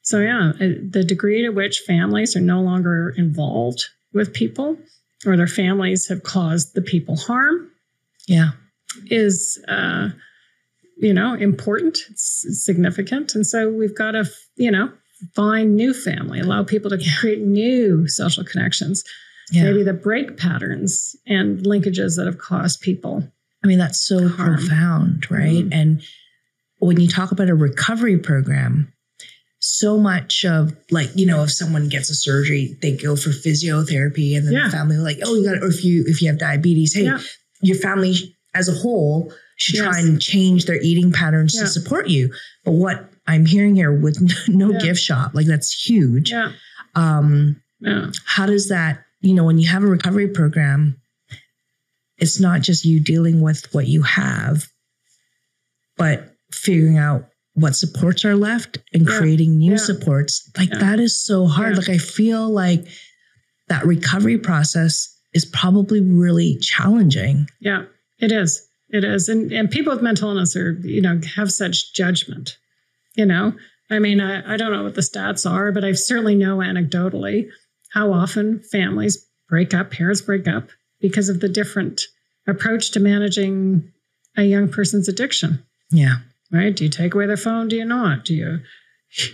[0.02, 4.78] So yeah, the degree to which families are no longer involved with people
[5.26, 7.70] or their families have caused the people harm
[8.28, 8.50] yeah
[9.06, 10.10] is uh,
[11.04, 14.24] you know important it's significant and so we've got to
[14.56, 14.90] you know
[15.34, 19.04] find new family allow people to create new social connections
[19.52, 23.22] yeah maybe the break patterns and linkages that have caused people
[23.62, 24.58] I mean, that's so Harm.
[24.58, 25.64] profound, right?
[25.64, 25.72] Mhm.
[25.72, 26.02] And
[26.80, 28.92] when you talk about a recovery program,
[29.58, 34.36] so much of like, you know, if someone gets a surgery, they go for physiotherapy
[34.36, 34.64] and then Yeah.
[34.66, 37.20] the family like, oh, you got or if you if you have diabetes, hey, Yeah.
[37.62, 41.62] your family as a whole should try and change their eating patterns Yeah.
[41.62, 42.32] to support you.
[42.64, 44.78] But what I'm hearing here with no Yeah.
[44.80, 46.30] gift shop, like that's huge.
[46.30, 46.52] yeah
[46.94, 50.96] Um, yeah how does that you know when you have a recovery program
[52.18, 54.68] it's not just you dealing with what you have
[55.96, 59.18] but figuring out what supports are left and Yeah.
[59.18, 59.76] creating new Yeah.
[59.78, 62.86] supports like that is so hard like i feel like
[63.68, 67.86] that recovery process is probably really challenging Yeah,
[68.20, 68.62] it is.
[68.94, 69.28] It is.
[69.28, 72.56] And and people with mental illness are, you know, have such judgment.
[73.16, 73.54] You know,
[73.90, 77.48] I mean, I, I don't know what the stats are, but I certainly know anecdotally
[77.90, 80.68] how often families break up, parents break up
[81.00, 82.02] because of the different
[82.46, 83.92] approach to managing
[84.36, 85.64] a young person's addiction.
[85.90, 86.16] yeah
[86.52, 86.74] Right?
[86.74, 87.68] Do you take away their phone?
[87.68, 88.24] Do you not?
[88.24, 88.60] Do you,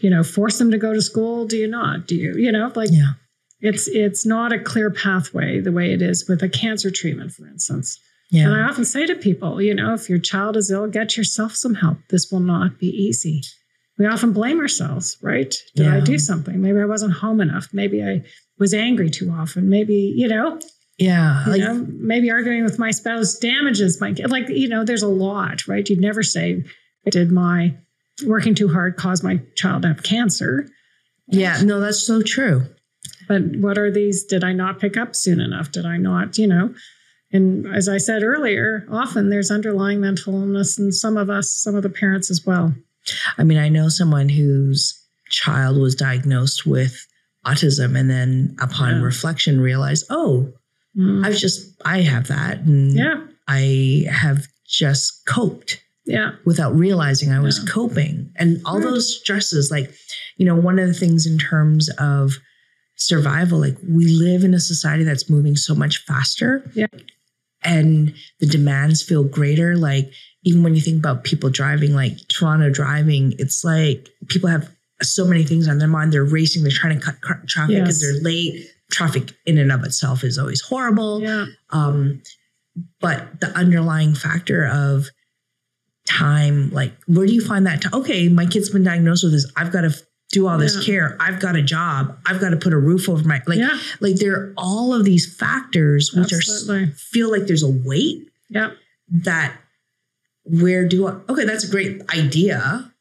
[0.01, 1.47] you know, force them to go to school?
[1.47, 2.07] Do you not?
[2.07, 3.13] Do you, you know, like yeah
[3.61, 7.47] it's it's not a clear pathway the way it is with a cancer treatment, for
[7.47, 7.99] instance.
[8.31, 11.17] Yeah And I often say to people, you know, if your child is ill, get
[11.17, 11.99] yourself some help.
[12.09, 13.43] This will not be easy.
[13.99, 15.55] We often blame ourselves, right?
[15.77, 16.63] Did I do something?
[16.63, 17.69] Maybe I wasn't home enough.
[17.75, 18.23] Maybe I
[18.59, 19.69] was angry too often.
[19.69, 20.59] Maybe, you know,
[20.99, 24.31] yeah you like know, maybe arguing with my spouse damages my kid.
[24.31, 25.87] Like, you know, there's a lot, right?
[25.87, 26.65] You'd never say,
[27.11, 27.75] did my
[28.27, 30.69] working too hard caused my child to have cancer.
[31.29, 32.67] Yeah, no, that's so true.
[33.29, 34.25] But what are these?
[34.25, 35.71] Did I not pick up soon enough?
[35.71, 36.75] Did I not, you know?
[37.33, 41.75] And as I said earlier, often there's underlying mental illness in some of us, some
[41.77, 42.75] of the parents as well.
[43.39, 44.97] I mean, I know someone whose
[45.31, 47.07] child was diagnosed with
[47.47, 49.03] autism and then upon Yeah.
[49.03, 50.53] reflection realized, oh,
[50.97, 51.25] Mm.
[51.25, 52.59] I've just, I have that.
[52.63, 57.65] And yeah, I have just coped yeah, without realizing I was Yeah.
[57.67, 58.33] coping.
[58.35, 58.85] And all Right.
[58.91, 59.95] those stresses, like,
[60.37, 62.39] you know, one of the things in terms of
[62.97, 66.69] survival, like we live in a society that's moving so much faster.
[66.75, 66.87] Yeah.
[67.63, 69.77] And the demands feel greater.
[69.77, 70.11] Like,
[70.45, 74.71] even when you think about people driving, like Toronto driving, it's like people have
[75.03, 76.13] so many things on their mind.
[76.13, 78.13] They're racing, they're trying to cut car- traffic because Yes.
[78.13, 78.67] they're late.
[78.91, 81.23] Traffic in and of itself is always horrible.
[81.23, 82.23] yeah, Um,
[83.01, 85.11] but the underlying factor of
[86.09, 87.83] time, like where do you find that?
[87.83, 87.95] Time?
[87.95, 89.51] Okay, my kid's been diagnosed with this.
[89.57, 90.01] I've got to f-
[90.33, 90.83] do all this Yeah.
[90.85, 91.17] care.
[91.21, 92.17] I've got a job.
[92.27, 93.59] I've got to put a roof over my like.
[93.59, 96.93] yeah, Like there are all of these factors which are absolutely.
[96.93, 98.71] s- feel like there's a weight Yeah,
[99.09, 99.57] that
[100.45, 101.13] where do I?
[101.29, 102.93] Okay, that's a great idea,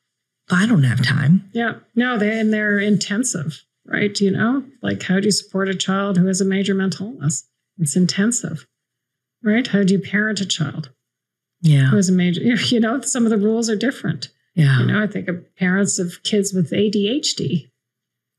[0.48, 1.50] but I don't have time.
[1.54, 1.76] yeah.
[1.96, 4.20] No, they and they're intensive, right?
[4.20, 7.46] You know, like how do you support a child who has a major mental illness?
[7.78, 8.66] It's intensive,
[9.44, 9.66] right?
[9.68, 10.90] How do you parent a child
[11.62, 12.42] Yeah, who has a major?
[12.74, 14.30] You know, some of the rules are different.
[14.60, 17.70] Yeah, You know, I think of parents of kids with ADHD,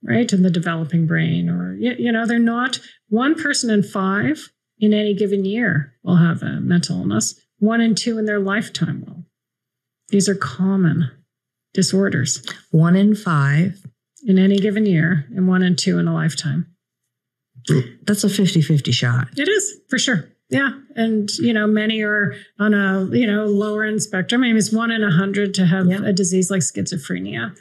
[0.02, 2.78] right, in the developing brain, or you know, they're not
[3.08, 7.40] one person in five in any given year will have a mental illness.
[7.58, 9.24] One in two in their lifetime will.
[10.08, 11.10] These are common
[11.72, 13.86] disorders one in five.
[14.26, 16.66] in any given year, and one in two in a lifetime.
[18.06, 19.28] That's a 50-50 shot.
[19.38, 20.28] It is for sure.
[20.50, 20.70] Yeah.
[20.96, 24.42] And, you know, many are on a, you know, lower end spectrum.
[24.42, 26.04] I mean, it's one in a hundred to have Yeah.
[26.04, 27.56] a disease like schizophrenia.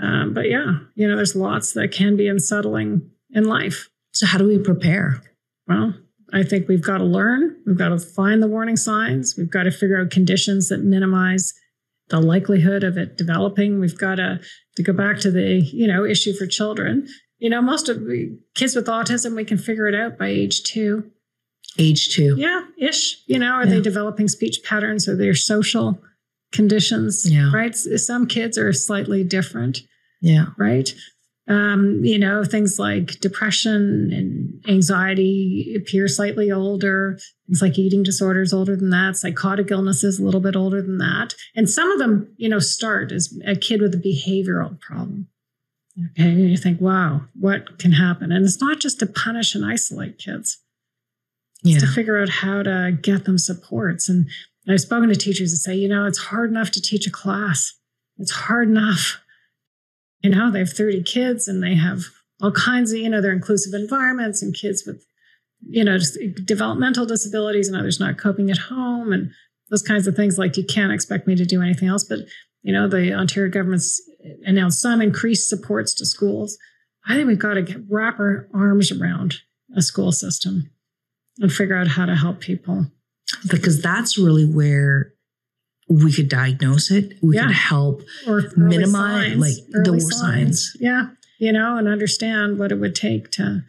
[0.00, 3.88] Um, but yeah, you know, there's lots that can be unsettling in life.
[4.12, 5.22] So how do we prepare?
[5.68, 5.94] Well,
[6.32, 7.56] I think we've got to learn.
[7.66, 9.36] We've got to find the warning signs.
[9.36, 11.52] We've got to figure out conditions that minimize
[12.08, 13.78] the likelihood of it developing.
[13.80, 14.40] We've got to
[14.76, 17.06] to go back to the you know issue for children.
[17.38, 20.62] You know, most of the kids with autism, we can figure it out by age
[20.62, 21.10] two.
[21.78, 22.34] Age two.
[22.36, 23.22] Yeah, ish.
[23.26, 23.70] You know, are Yeah.
[23.74, 25.08] they developing speech patterns?
[25.08, 26.00] Are there social
[26.52, 27.30] conditions?
[27.30, 27.50] Yeah.
[27.52, 27.74] Right.
[27.74, 29.80] Some kids are slightly different
[30.20, 30.46] Yeah.
[30.58, 30.92] right?
[31.48, 37.18] Um, you know, things like depression and anxiety appear slightly older.
[37.48, 39.16] Things like eating disorders older than that.
[39.16, 41.34] Psychotic illnesses a little bit older than that.
[41.56, 45.26] And some of them, you know, start as a kid with a behavioral problem.
[46.12, 48.30] Okay, and you think, wow, what can happen?
[48.32, 50.58] And it's not just to punish and isolate kids
[51.62, 51.78] Yeah.
[51.78, 54.08] to figure out how to get them supports.
[54.08, 54.28] And
[54.68, 57.72] I've spoken to teachers that say, you know, it's hard enough to teach a class.
[58.18, 59.20] It's hard enough.
[60.20, 62.04] You know, they have 30 kids and they have
[62.40, 65.04] all kinds of, you know, they're inclusive environments and kids with,
[65.60, 65.98] you know,
[66.44, 69.30] developmental disabilities and others not coping at home and
[69.70, 70.38] those kinds of things.
[70.38, 72.04] Like you can't expect me to do anything else.
[72.04, 72.20] But,
[72.62, 74.00] you know, the Ontario government's
[74.44, 76.58] announced some increased supports to schools.
[77.06, 79.36] I think we've got to get, wrap our arms around
[79.76, 80.70] a school system
[81.38, 82.86] and figure out how to help people.
[83.50, 85.14] because that's really where
[85.88, 87.14] we could diagnose it.
[87.22, 87.46] We Yeah.
[87.46, 88.02] could help.
[88.26, 88.92] or Minimize,
[89.32, 90.76] signs, like, the early signs.
[90.78, 91.08] Yeah,
[91.40, 93.64] you know, and understand what it would take to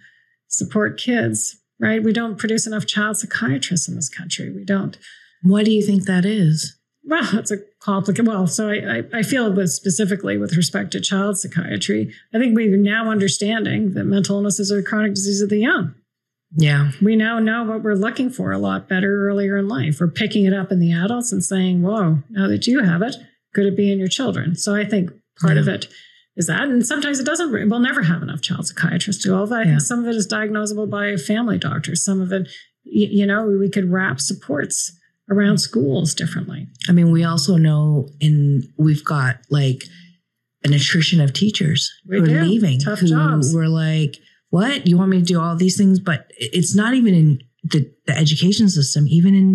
[0.48, 1.58] support kids.
[1.80, 2.04] Right?
[2.04, 4.50] We don't produce enough child psychiatrists in this country.
[4.52, 4.98] We don't.
[5.42, 6.76] Why do you think that is?
[7.04, 8.28] Well, that's a complicated.
[8.28, 12.56] Well, so I, I, I feel with specifically with respect to child psychiatry, I think
[12.56, 15.96] we're now understanding that mental illnesses are a chronic disease of the young.
[16.56, 16.92] Yeah.
[17.02, 20.00] We now know what we're looking for a lot better earlier in life.
[20.00, 23.16] We're picking it up in the adults and saying, whoa, now that you have it,
[23.54, 24.56] could it be in your children?
[24.56, 25.88] So I think part of it
[26.36, 26.64] is that.
[26.64, 29.56] And sometimes it doesn't, we'll never have enough child psychiatrists to do all that.
[29.56, 29.70] I Yeah.
[29.72, 32.04] think some of it is diagnosable by family doctors.
[32.04, 32.48] Some of it,
[32.84, 34.92] you know, we could wrap supports
[35.30, 35.60] around mm.
[35.62, 36.68] schools differently.
[36.88, 39.84] I mean, we also know in we've got like
[40.64, 42.42] an attrition of teachers We who are do.
[42.42, 43.54] leaving Tough who jobs.
[43.54, 44.18] were like,
[44.58, 44.86] "What?
[44.88, 48.16] You want me to do all these things?" But it's not even in the, the
[48.24, 49.50] education system, even in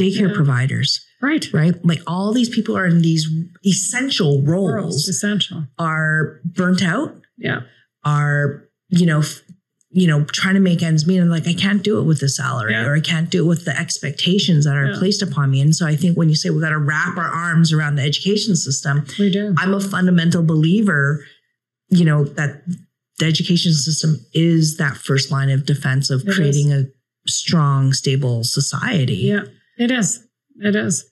[0.00, 0.34] daycare Yeah.
[0.40, 1.44] providers, Right.
[1.52, 1.74] right?
[1.84, 3.24] Like all these people are in these
[3.64, 5.66] essential roles Girls, essential.
[5.78, 7.60] are burnt out, Yeah.
[8.04, 9.42] are you know, f-
[9.92, 12.28] you know, trying to make ends meet, and like I can't do it with the
[12.28, 12.86] salary, Yeah.
[12.86, 14.98] or I can't do it with the expectations that are Yeah.
[14.98, 15.60] placed upon me.
[15.60, 18.02] And so I think when you say we got to wrap our arms around the
[18.02, 19.54] education system, We do.
[19.56, 21.24] I'm a fundamental believer,
[21.90, 22.62] you know, that
[23.20, 26.84] the education system is that first line of defense of It creating a
[27.28, 29.14] strong, stable society.
[29.16, 29.44] Yeah.
[29.78, 30.26] It is.
[30.56, 31.04] It is.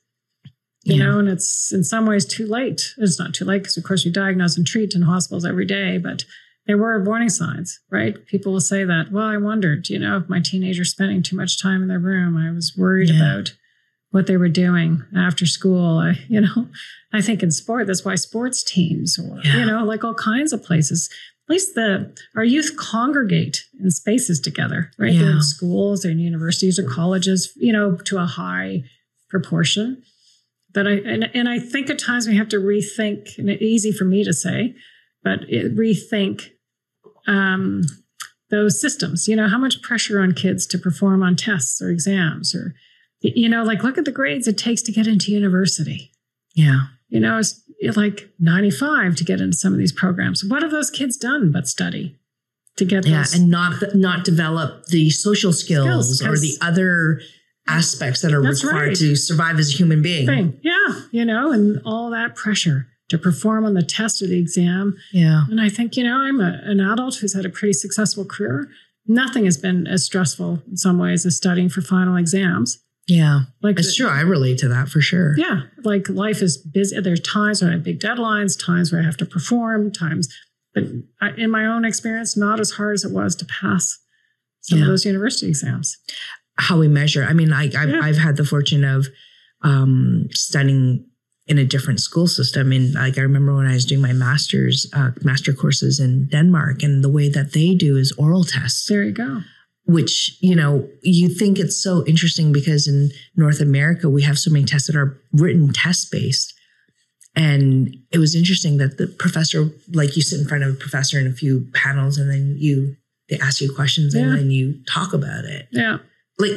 [0.85, 1.03] you Yeah.
[1.11, 2.93] know, and it's in some ways too late.
[2.97, 5.97] It's not too late because, of course, we diagnose and treat in hospitals every day,
[5.97, 6.23] but
[6.67, 8.25] there were warning signs, right?
[8.27, 11.61] People will say that, well, I wondered, you know, if my teenager's spending too much
[11.61, 13.15] time in their room, I was worried Yeah.
[13.17, 13.53] about
[14.11, 15.97] what they were doing after school.
[15.99, 16.69] I, you know,
[17.13, 19.59] I think in sport, that's why sports teams or, Yeah.
[19.59, 21.09] you know, like all kinds of places,
[21.49, 25.13] at least the our youth congregate in spaces together, right?
[25.13, 25.35] They're Yeah.
[25.37, 28.83] in schools, they're in universities or colleges, you know, to a high
[29.29, 30.03] proportion.
[30.73, 33.91] But I and, and I think at times we have to rethink, and it's easy
[33.91, 34.75] for me to say,
[35.23, 36.51] but it, rethink
[37.25, 37.81] um,
[38.51, 39.27] those systems.
[39.27, 42.75] You know, how much pressure on kids to perform on tests or exams, or
[43.21, 46.11] you know, like look at the grades it takes to get into university.
[46.53, 46.81] Yeah.
[47.07, 47.59] You know, it's
[47.95, 50.43] like 95 to get into some of these programs.
[50.43, 52.17] What have those kids done but study
[52.77, 53.19] to get Yeah.
[53.19, 53.33] those?
[53.33, 57.21] And not not develop the social skills, Skills, or the other
[57.67, 58.97] aspects that are required right.
[58.97, 60.25] to survive as a human being.
[60.25, 60.59] thing.
[60.63, 64.95] Yeah, you know, and all that pressure to perform on the test or the exam.
[65.11, 65.43] Yeah.
[65.49, 68.69] And I think, you know, I'm a, an adult who's had a pretty successful career.
[69.07, 72.79] Nothing has been as stressful in some ways as studying for final exams.
[73.09, 73.39] Yeah.
[73.61, 74.07] Like It's true.
[74.07, 75.33] I relate to that for sure.
[75.37, 76.99] Yeah, like life is busy.
[77.01, 80.25] There's times when I have big deadlines, times where I have to perform, times,
[80.73, 80.83] but
[81.19, 83.97] I, in my own experience, not as hard as it was to pass
[84.61, 84.85] some Yeah.
[84.85, 85.97] of those university exams.
[86.57, 87.23] How we measure.
[87.23, 88.01] I mean, I, I've, Yeah.
[88.07, 89.07] I've had the fortune of
[89.63, 91.05] um, studying
[91.47, 92.71] in a different school system.
[92.71, 96.83] And like, I remember when I was doing my master's, uh, master courses in Denmark,
[96.83, 98.85] and the way that they do is oral tests.
[98.87, 99.41] There you go.
[99.95, 104.51] Which you know you think it's so interesting because in north america we have so
[104.51, 106.53] many tests that are written test based
[107.35, 111.19] and it was interesting that the professor like you sit in front of a professor
[111.19, 112.95] in a few panels and then you
[113.29, 114.21] they ask you questions Yeah.
[114.23, 115.97] and then you talk about it Yeah.
[116.37, 116.51] like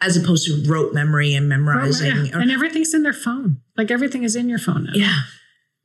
[0.00, 2.36] as opposed to rote memory and memorizing Yeah.
[2.36, 3.56] or- And everything's in their phone.
[3.76, 4.92] Like everything is in your phone now.
[4.94, 5.20] yeah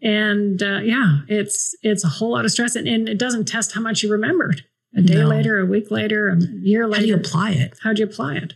[0.01, 3.71] And uh, yeah, it's it's a whole lot of stress, and, and it doesn't test
[3.71, 4.63] how much you remembered.
[4.95, 5.27] A day No.
[5.27, 6.95] later, a week later, a year later.
[6.95, 8.53] how do you apply it How do you apply it?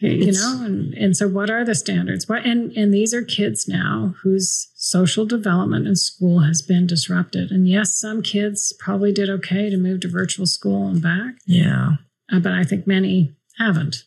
[0.00, 2.28] You It's- know, and, and so what are the standards?
[2.28, 7.52] What and and these are kids now whose social development in school has been disrupted.
[7.52, 11.90] And yes, some kids probably did okay to move to virtual school and back, yeah
[12.32, 14.04] uh, but I think many haven't.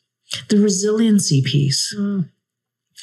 [0.49, 2.27] the resiliency piece Mm,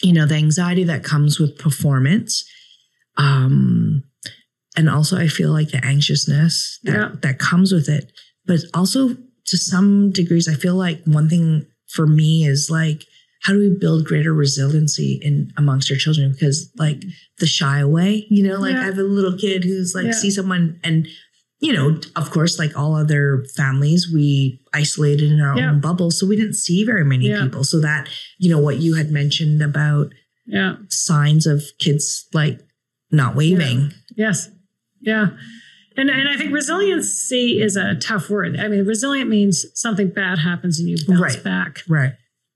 [0.02, 2.44] you know the anxiety that comes with performance
[3.16, 4.02] um
[4.76, 7.10] and also i feel like the anxiousness that Yeah.
[7.22, 8.12] that comes with it
[8.46, 9.16] but also
[9.46, 13.04] to some degrees i feel like one thing for me is like
[13.42, 17.02] how do we build greater resiliency in amongst our children because like
[17.38, 18.82] the shy away you know like Yeah.
[18.82, 20.12] i have a little kid who's like Yeah.
[20.12, 21.06] see someone and
[21.60, 26.26] you know of course like all other families we isolated in our own bubble so
[26.26, 28.08] we didn't see very many people so that
[28.38, 30.12] you know what you had mentioned about
[30.46, 30.74] yeah.
[30.88, 32.58] signs of kids like
[33.12, 33.92] not waving.
[34.16, 34.48] Yes.
[35.02, 35.28] Yeah.
[35.96, 38.58] And, and I think resiliency is a tough word.
[38.58, 41.44] I mean, resilient means something bad happens and you bounce Right.
[41.44, 41.82] back.
[41.86, 42.12] Right.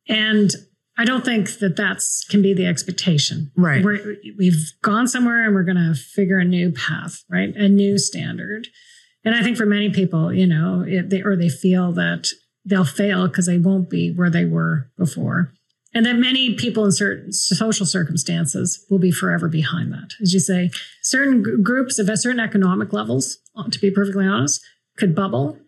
[0.09, 0.51] And
[0.97, 3.53] I don't think that that's can be the expectation.
[3.57, 3.85] Right.
[3.85, 7.55] We're, we've gone somewhere and we're going to figure a new path, right?
[7.55, 8.69] A new standard.
[9.23, 12.29] And I think for many people, you know, it, they or they feel that
[12.65, 15.53] they'll fail because they won't be where they were before.
[15.97, 20.11] And that many people in certain social circumstances will be forever behind that.
[20.21, 20.71] As you say,
[21.03, 24.61] certain gr- groups of a certain economic levels, uh, to be perfectly honest,
[24.99, 25.59] could bubble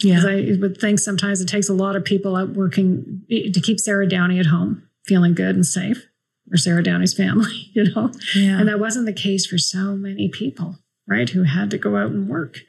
[0.00, 0.22] Yeah.
[0.24, 4.08] I would think sometimes it takes a lot of people out working to keep Sarah
[4.08, 6.06] Downey at home, feeling good and safe,
[6.52, 8.12] or Sarah Downey's family, you know.
[8.36, 8.60] Yeah.
[8.60, 10.76] And that wasn't the case for so many people,
[11.08, 11.28] right?
[11.28, 12.60] Who had to go out and work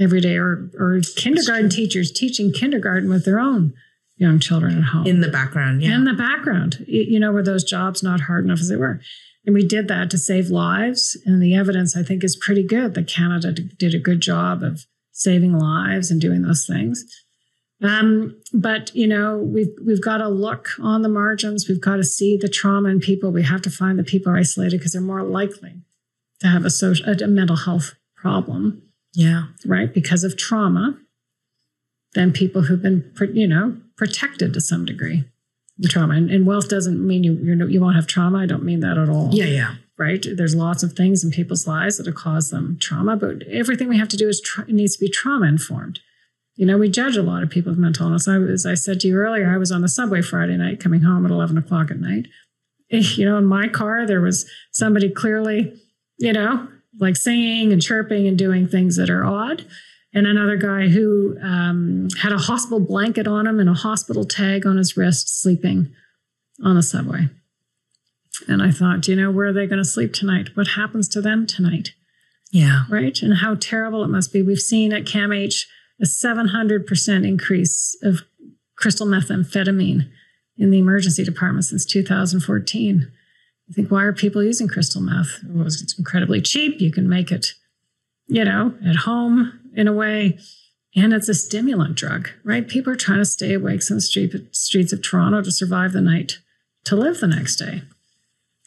[0.00, 3.74] every day, or or kindergarten teachers teaching kindergarten with their own
[4.18, 5.82] young children at home in the background.
[5.82, 5.94] Yeah.
[5.94, 6.84] in the background.
[6.86, 9.00] You know, were those jobs not hard enough as they were?
[9.46, 11.16] And we did that to save lives.
[11.24, 14.86] And the evidence, I think, is pretty good that Canada did a good job of
[15.12, 17.04] saving lives and doing those things.
[17.82, 21.68] Um, but you know, we've we've got to look on the margins.
[21.68, 23.30] We've got to see the trauma in people.
[23.30, 25.74] We have to find the people isolated because they're more likely
[26.40, 28.82] to have a social, a, a mental health problem
[29.14, 29.44] yeah.
[29.64, 30.98] right because of trauma
[32.18, 35.24] than people who've been you know protected to some degree.
[35.84, 38.38] Trauma and, and wealth doesn't mean you you're, you won't have trauma.
[38.38, 39.30] I don't mean that at all.
[39.32, 39.44] Yeah.
[39.44, 39.74] Yeah.
[39.96, 40.26] right?
[40.36, 43.98] There's lots of things in people's lives that have caused them trauma but everything we
[43.98, 46.00] have to do is tra- needs to be trauma informed
[46.56, 48.26] you know we judge a lot of people with mental illness.
[48.26, 51.02] I was i said to you earlier i was on the subway friday night coming
[51.02, 52.26] home at 11 o'clock at night.
[52.90, 55.72] Eh, you know in my car there was somebody clearly
[56.18, 56.66] you know
[56.98, 59.64] like singing and chirping and doing things that are odd
[60.18, 64.66] and another guy who um, had a hospital blanket on him and a hospital tag
[64.66, 65.94] on his wrist sleeping
[66.64, 67.28] on the subway
[68.48, 70.50] And I thought, you know, where are they going to sleep tonight?
[70.54, 71.90] What happens to them tonight?
[72.50, 72.82] Yeah.
[72.90, 73.16] Right.
[73.22, 74.42] And how terrible it must be.
[74.42, 75.66] We've seen at CAMH
[76.02, 78.22] a 700% increase of
[78.76, 80.08] crystal methamphetamine
[80.56, 83.12] in the emergency department since 2014.
[83.70, 85.44] I think, why are people using crystal meth?
[85.46, 86.80] Well, it's incredibly cheap.
[86.80, 87.52] You can make it,
[88.26, 90.38] you know, at home in a way.
[90.96, 92.66] And it's a stimulant drug, right?
[92.66, 96.00] People are trying to stay awake on the street, streets of Toronto to survive the
[96.00, 96.38] night,
[96.84, 97.82] to live the next day.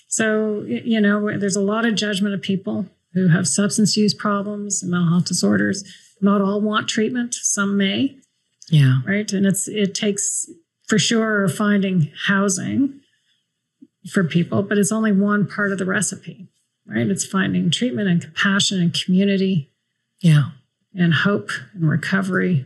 [0.07, 4.81] So, you know, there's a lot of judgment of people who have substance use problems
[4.81, 5.83] and mental health disorders.
[6.21, 8.17] Not all want treatment, some may.
[8.69, 8.99] Yeah.
[9.05, 9.31] Right.
[9.33, 10.49] And it's it takes
[10.87, 13.01] for sure finding housing
[14.09, 16.47] for people, but it's only one part of the recipe.
[16.85, 17.07] Right.
[17.07, 19.71] It's finding treatment and compassion and community.
[20.19, 20.51] Yeah.
[20.93, 22.65] And hope and recovery.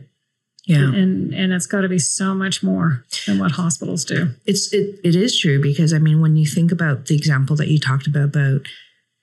[0.66, 0.78] Yeah.
[0.92, 4.30] And and it's got to be so much more than what hospitals do.
[4.46, 7.68] It's it it is true because I mean when you think about the example that
[7.68, 8.62] you talked about about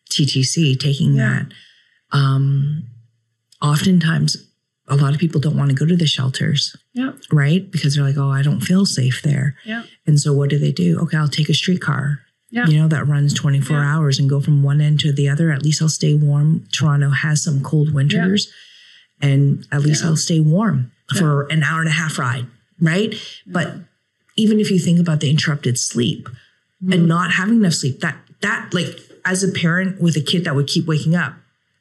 [0.10, 1.44] TTC taking Yeah.
[1.44, 2.84] that um
[3.62, 4.38] oftentimes
[4.88, 7.14] a lot of people don't want to go to the shelters, Yeah.
[7.32, 7.70] right?
[7.72, 9.84] Because they're like, "Oh, I don't feel safe there." Yeah.
[10.06, 11.00] And so what do they do?
[11.00, 12.20] Okay, I'll take a streetcar.
[12.52, 12.68] Yeah.
[12.68, 13.96] You know, that runs 24 Yeah.
[13.96, 15.52] hours and go from one end to the other.
[15.52, 16.68] At least I'll stay warm.
[16.72, 18.48] Toronto has some cold winters.
[19.22, 20.10] And at least Yeah.
[20.10, 22.46] I'll stay warm for an hour and a half ride,
[22.80, 23.14] right?
[23.46, 23.76] But
[24.36, 26.28] even if you think about the interrupted sleep
[26.84, 26.92] Mm-hmm.
[26.94, 30.54] and not having enough sleep, that that like as a parent with a kid that
[30.54, 31.34] would keep waking up,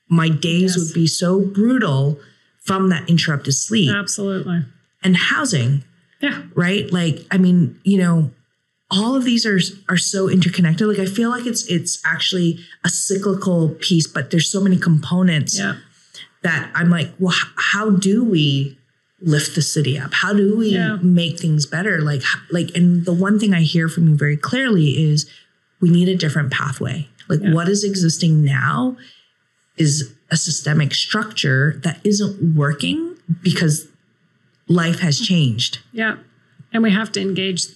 [0.09, 0.79] my days Yes.
[0.79, 2.21] would be so brutal
[2.61, 4.65] from that interrupted sleep Absolutely.
[5.03, 5.83] and housing
[6.21, 6.43] Yeah.
[6.55, 6.93] right?
[6.93, 8.31] Like, I mean, you know,
[8.93, 9.59] all of these are
[9.89, 10.87] are so interconnected.
[10.87, 15.59] Like, I feel like it's it's actually a cyclical piece, but there's so many components
[15.59, 15.77] Yeah.
[16.43, 18.77] That I'm like, well, how do we
[19.21, 20.13] lift the city up?
[20.15, 20.99] How do we Yeah.
[21.01, 22.01] make things better?
[22.01, 25.27] Like, like, and the one thing I hear from you very clearly is
[25.81, 27.09] we need a different pathway.
[27.29, 27.53] Like, Yeah.
[27.53, 28.97] what is existing now
[29.77, 33.87] is a systemic structure that isn't working because
[34.69, 35.79] life has changed.
[35.93, 36.17] Yeah.
[36.73, 37.67] And we have to engage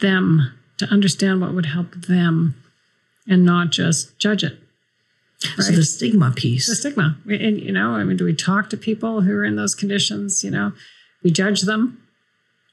[0.00, 2.54] them to understand what would help them
[3.26, 4.58] and not just judge it.
[5.38, 6.66] So the stigma piece.
[6.66, 7.18] The stigma.
[7.26, 10.42] And, you know, I mean, do we talk to people who are in those conditions?
[10.42, 10.72] You know,
[11.22, 12.02] we judge them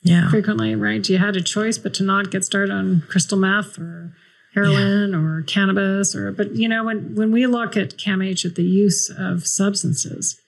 [0.02, 0.30] yeah.
[0.30, 1.08] frequently, right?
[1.08, 4.16] You had a choice, but to not get started on crystal meth or
[4.54, 8.64] heroin or cannabis or, but, you know, when, when we look at CAMH at the
[8.64, 10.40] use of substances,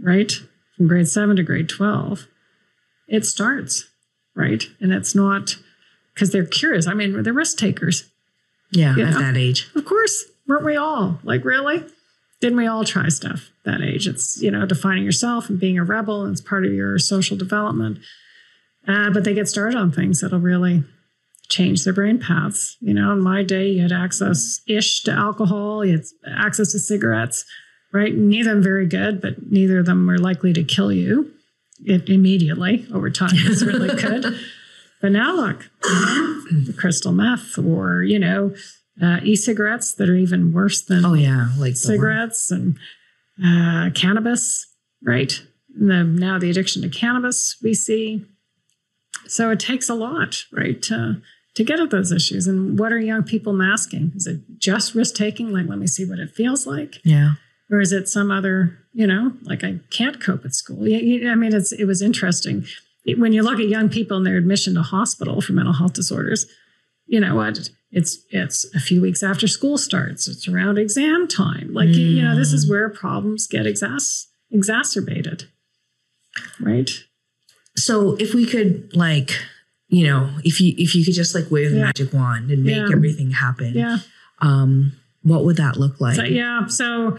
[0.00, 0.32] right,
[0.76, 2.26] from grade seven to grade 12,
[3.06, 3.88] it starts,
[4.34, 4.64] right?
[4.80, 5.56] And it's not
[6.14, 6.86] because they're curious.
[6.86, 8.10] I mean, they're risk takers.
[8.70, 9.18] Yeah, at know?
[9.18, 9.70] that age.
[9.74, 11.20] Of course, weren't we all?
[11.22, 11.84] Like, really?
[12.40, 14.06] Didn't we all try stuff that age?
[14.06, 16.22] It's, you know, defining yourself and being a rebel.
[16.22, 17.98] And it's part of your social development.
[18.86, 20.84] Uh, but they get started on things that'll really
[21.48, 22.76] change their brain paths.
[22.80, 26.78] You know, in my day, you had access ish to alcohol, you had access to
[26.78, 27.44] cigarettes,
[27.92, 28.14] right?
[28.14, 31.32] Neither of them very good, but neither of them were likely to kill you
[31.84, 33.30] it immediately over time.
[33.32, 34.38] It's really good.
[35.00, 38.52] But now look, you know, the crystal meth or, you know,
[39.02, 42.76] uh, e-cigarettes that are even worse than Oh yeah, like cigarettes and
[43.44, 44.66] uh, cannabis,
[45.02, 45.40] right?
[45.78, 48.24] The, now the addiction to cannabis we see.
[49.26, 51.20] So it takes a lot, right, to
[51.54, 52.46] to get at those issues.
[52.46, 54.12] And what are young people masking?
[54.14, 55.50] Is it just risk taking?
[55.52, 57.32] Like, let me see what it feels like, Yeah.
[57.70, 60.82] or is it some other, you know, like I can't cope at school?
[60.84, 62.64] I mean, it's it was interesting
[63.16, 66.46] when you look at young people and their admission to hospital for mental health disorders.
[67.06, 67.70] You know what?
[67.90, 70.28] It's it's a few weeks after school starts.
[70.28, 71.72] It's around exam time.
[71.72, 75.44] Like you- you know, this is where problems get exas- exacerbated,
[76.60, 76.90] right?
[77.76, 79.30] So if we could like,
[79.88, 82.76] you know, if you if you could just like wave a magic wand and make
[82.76, 82.88] Yeah.
[82.92, 83.98] everything happen, Yeah.
[84.40, 86.16] um, what would that look like?
[86.16, 86.66] So yeah.
[86.66, 87.18] So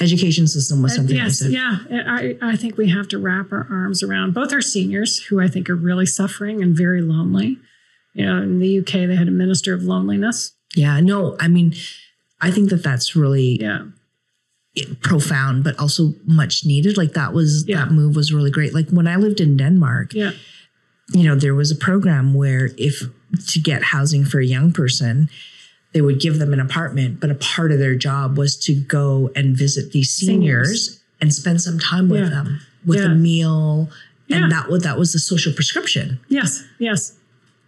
[0.00, 1.52] Education system was Uh, something yes, you said.
[1.52, 1.78] yeah.
[2.06, 5.48] I, I think we have to wrap our arms around both our seniors, who I
[5.48, 7.58] think are really suffering and very lonely.
[8.16, 10.52] You know, in the UK, they had a minister of loneliness.
[10.74, 11.74] Yeah, no, I mean,
[12.40, 13.82] I think that that's really Yeah,
[15.02, 16.96] profound, but also much needed.
[16.96, 17.76] Like that was Yeah.
[17.84, 18.74] that move was really great.
[18.74, 20.32] Like when I lived in Denmark, yeah,
[21.12, 23.02] you know, there was a program where if
[23.48, 25.28] to get housing for a young person,
[25.92, 29.30] they would give them an apartment, but a part of their job was to go
[29.34, 31.00] and visit these seniors, Seniors.
[31.20, 32.28] and spend some time with Yeah.
[32.30, 33.12] them with Yeah.
[33.12, 33.90] a meal.
[34.28, 36.18] And that was that was the social prescription.
[36.28, 37.12] yes, yes.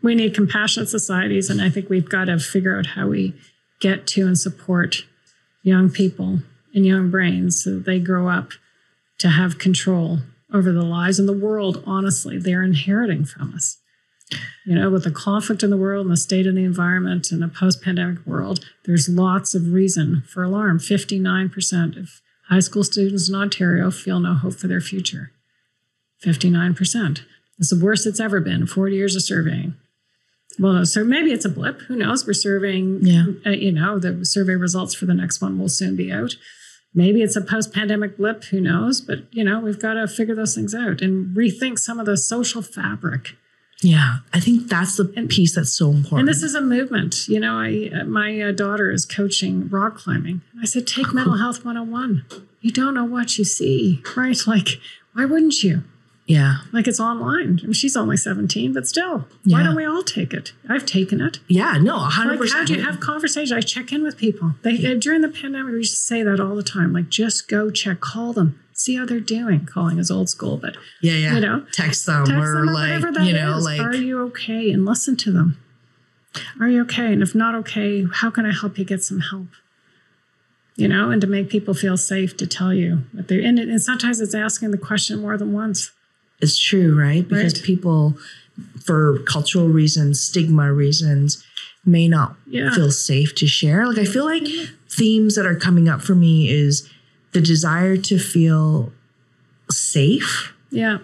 [0.03, 3.35] We need compassionate societies, and I think we've got to figure out how we
[3.81, 5.05] get to and support
[5.63, 6.41] young people
[6.75, 8.53] and young brains so they grow up
[9.19, 10.21] to have control
[10.53, 11.83] over the lives and the world.
[11.87, 13.79] Honestly, they're inheriting from us.
[14.67, 17.43] You know, with the conflict in the world and the state of the environment and
[17.43, 20.79] a post pandemic world, there's lots of reason for alarm.
[20.79, 25.33] 59% of high school students in Ontario feel no hope for their future.
[26.23, 27.21] 59%.
[27.59, 29.75] It's the worst it's ever been, 40 years of surveying.
[30.59, 31.83] Well, so maybe it's a blip.
[31.83, 32.27] Who knows?
[32.27, 33.27] We're serving, Yeah.
[33.47, 36.35] uh, you know, the survey results for the next one will soon be out.
[36.95, 38.45] Maybe it's a post pandemic blip.
[38.45, 39.01] Who knows?
[39.01, 42.17] But, you know, we've got to figure those things out and rethink some of the
[42.17, 43.37] social fabric.
[43.83, 44.17] Yeah.
[44.35, 46.21] I think that's the piece that's so important.
[46.21, 47.29] And this is a movement.
[47.29, 50.41] You know, I uh, my uh, daughter is coaching rock climbing.
[50.61, 52.25] I said, take mental health 101.
[52.61, 54.37] You don't know what you see, right?
[54.49, 54.81] Like,
[55.13, 55.85] why wouldn't you?
[56.29, 56.59] Yeah.
[56.75, 57.59] Like it's online.
[57.63, 60.53] I mean, she's only 17, but still, why don't we all take it?
[60.69, 61.41] I've taken it.
[61.49, 61.79] Yeah.
[61.79, 62.39] No, 100%.
[62.39, 63.51] Like, how do you have conversations?
[63.51, 64.55] I check in with people.
[64.63, 66.93] They uh, during the pandemic, we used to say that all the time.
[66.93, 69.65] Like, just go check, call them, see how they're doing.
[69.65, 71.15] Calling is old school, but yeah.
[71.15, 71.35] Yeah.
[71.35, 73.65] you know, text them text or them like, whatever that you know, is.
[73.65, 74.71] like, are you okay?
[74.71, 75.57] And listen to them.
[76.61, 77.11] Are you okay?
[77.11, 79.49] And if not okay, how can I help you get some help?
[80.77, 83.69] You know, and to make people feel safe to tell you what they and, it,
[83.71, 85.91] and sometimes it's asking the question more than once.
[86.41, 87.27] It's true, right?
[87.29, 87.63] Because Right.
[87.63, 88.17] people,
[88.85, 91.43] for cultural reasons, stigma reasons,
[91.85, 92.71] may not Yeah.
[92.75, 93.87] feel safe to share.
[93.87, 94.47] Like I feel like
[94.91, 96.89] themes that are coming up for me is
[97.33, 98.93] the desire to feel
[99.71, 100.53] safe.
[100.71, 100.99] Yeah,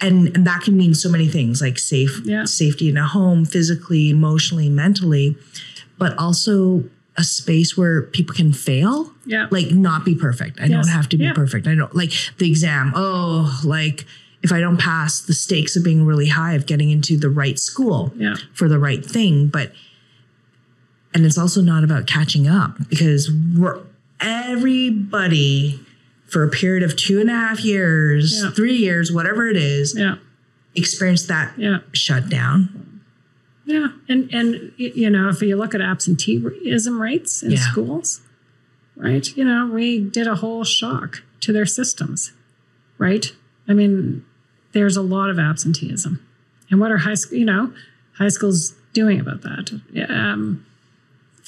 [0.00, 2.44] And, and that can mean so many things like safe Yeah.
[2.44, 5.36] safety in a home physically emotionally mentally
[5.98, 6.84] but also
[7.16, 10.60] a space where people can fail yeah, like not be perfect.
[10.60, 10.70] I Yes.
[10.70, 11.32] don't have to be Yeah.
[11.32, 11.66] perfect.
[11.66, 12.92] I don't like the exam.
[12.94, 14.04] Oh, like
[14.42, 17.58] if I don't pass, the stakes of being really high of getting into the right
[17.58, 19.48] school yeah, for the right thing.
[19.48, 19.72] But
[21.14, 23.80] and it's also not about catching up because we're
[24.20, 25.80] everybody
[26.26, 28.50] for a period of two and a half years, Yeah.
[28.50, 30.16] three years, whatever it is, yeah,
[30.74, 31.78] experienced that yeah.
[31.92, 33.00] shutdown.
[33.64, 37.58] Yeah, and and you know, if you look at absenteeism rates in Yeah.
[37.70, 38.20] schools,
[38.96, 39.34] right?
[39.36, 42.32] You know, we did a whole shock to their systems,
[42.98, 43.32] right?
[43.66, 44.24] I mean,
[44.72, 46.24] there's a lot of absenteeism,
[46.70, 47.38] and what are high school?
[47.38, 47.72] You know,
[48.18, 49.80] high schools doing about that?
[50.08, 50.64] Um,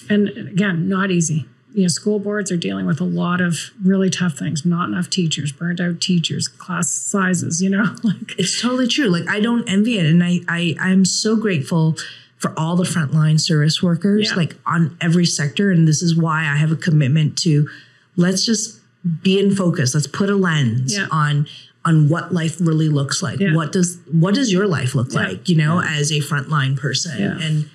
[0.08, 1.46] and again, not easy.
[1.72, 4.64] You know, school boards are dealing with a lot of really tough things.
[4.66, 7.62] Not enough teachers, burned out teachers, class sizes.
[7.62, 9.06] You know, like It's totally true.
[9.08, 11.96] Like I don't envy it, and I I I'm so grateful
[12.38, 14.36] for all the frontline service workers, Yeah.
[14.36, 17.68] like on every sector, and this is why I have a commitment to
[18.16, 18.80] let's just
[19.22, 19.94] be in focus.
[19.94, 21.06] Let's put a lens Yeah.
[21.10, 21.46] on
[21.84, 23.40] on what life really looks like.
[23.40, 23.54] Yeah.
[23.54, 25.20] What does what does your life look Yeah.
[25.28, 25.48] like?
[25.48, 27.38] You know, as a frontline person, Yeah.
[27.40, 27.70] and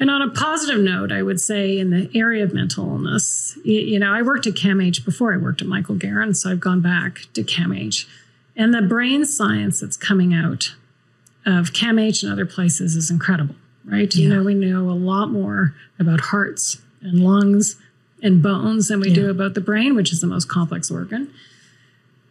[0.00, 3.78] And on a positive note, I would say in the area of mental illness, you,
[3.80, 6.80] you know, I worked at CAMH before I worked at Michael Garron, so I've gone
[6.80, 8.04] back to CAMH.
[8.56, 10.74] And the brain science that's coming out
[11.46, 14.12] of CAMH and other places is incredible, right?
[14.16, 17.76] You know, we know a lot more about hearts and lungs
[18.20, 21.28] and bones than we do about the brain, which is the most complex organ.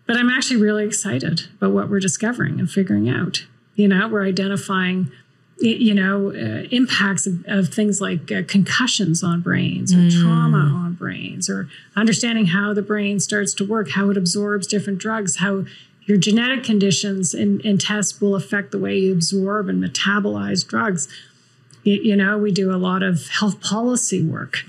[0.05, 3.45] But I'm actually really excited about what we're discovering and figuring out.
[3.75, 5.11] You know, we're identifying
[5.59, 10.93] you know, uh, impacts of, of things like uh, concussions on brains or trauma on
[10.95, 15.63] brains, or understanding how the brain starts to work, how it absorbs different drugs, how
[16.05, 21.07] your genetic conditions and, and tests will affect the way you absorb and metabolize drugs.
[21.85, 24.65] Y- You, know, we do a lot of health policy work.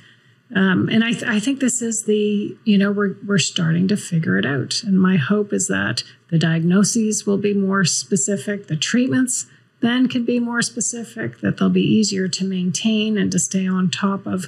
[0.55, 3.97] Um, and I, th- I think this is the, you know, we're, we're starting to
[3.97, 4.83] figure it out.
[4.85, 9.47] And my hope is that the diagnoses will be more specific, the treatments
[9.81, 13.91] then can be more specific, that they'll be easier to maintain and to stay on
[13.91, 14.47] top of.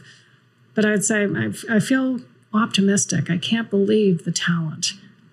[0.74, 2.20] But I'd say I, I feel
[2.54, 3.28] optimistic.
[3.28, 4.92] I can't believe the talent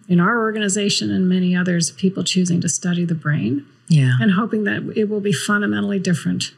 [0.09, 4.65] in our organization and many others, people choosing to study the brain yeah, and hoping
[4.65, 6.53] that it will be fundamentally different,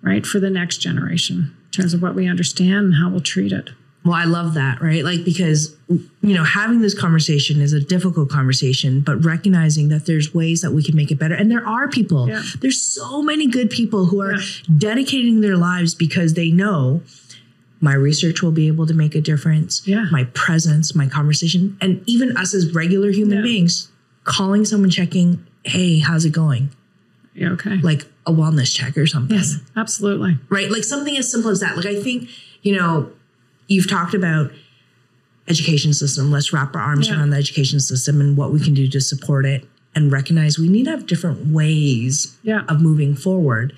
[0.00, 3.52] right, for the next generation in terms of what we understand and how we'll treat
[3.52, 3.70] it.
[4.04, 5.04] Well, I love that, right?
[5.04, 10.32] Like, because, you know, having this conversation is a difficult conversation, but recognizing that there's
[10.32, 11.34] ways that we can make it better.
[11.34, 12.42] And there are people, Yeah.
[12.60, 14.44] there's so many good people who are Yeah.
[14.78, 17.02] dedicating their lives because they know
[17.80, 19.82] my research will be able to make a difference.
[19.84, 20.06] Yeah.
[20.10, 23.42] My presence, my conversation, and even us as regular human Yeah.
[23.42, 23.88] beings,
[24.24, 26.70] calling someone, checking, hey, how's it going?
[27.34, 27.78] Yeah, okay.
[27.82, 30.36] Like a wellness check or something yes, absolutely.
[30.50, 30.70] right?
[30.70, 31.76] Like something as simple as that.
[31.76, 32.28] Like I think,
[32.62, 33.10] you know,
[33.68, 34.50] you've talked about
[35.48, 36.30] education system.
[36.30, 37.16] Let's wrap our arms Yeah.
[37.16, 40.68] around the education system and what we can do to support it and recognize we
[40.68, 42.64] need to have different ways Yeah.
[42.68, 43.72] of moving forward.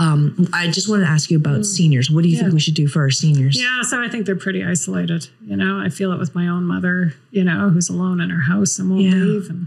[0.00, 2.10] Um, I just want to ask you about seniors.
[2.10, 2.54] What do you think Mm.
[2.54, 3.60] We should do for our seniors?
[3.60, 5.28] Yeah, so I think they're pretty isolated.
[5.46, 8.40] You know, I feel it with my own mother, you know, who's alone in her
[8.40, 9.14] house and won't Yeah.
[9.14, 9.50] leave.
[9.50, 9.66] And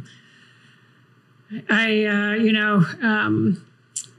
[1.70, 3.62] I, uh, you know, um,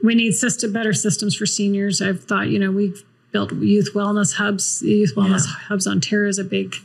[0.05, 2.01] we need system better systems for seniors.
[2.01, 4.81] I've thought, you know, we've built youth wellness hubs.
[4.81, 5.53] Youth wellness yeah.
[5.67, 6.75] hubs Ontario is a big,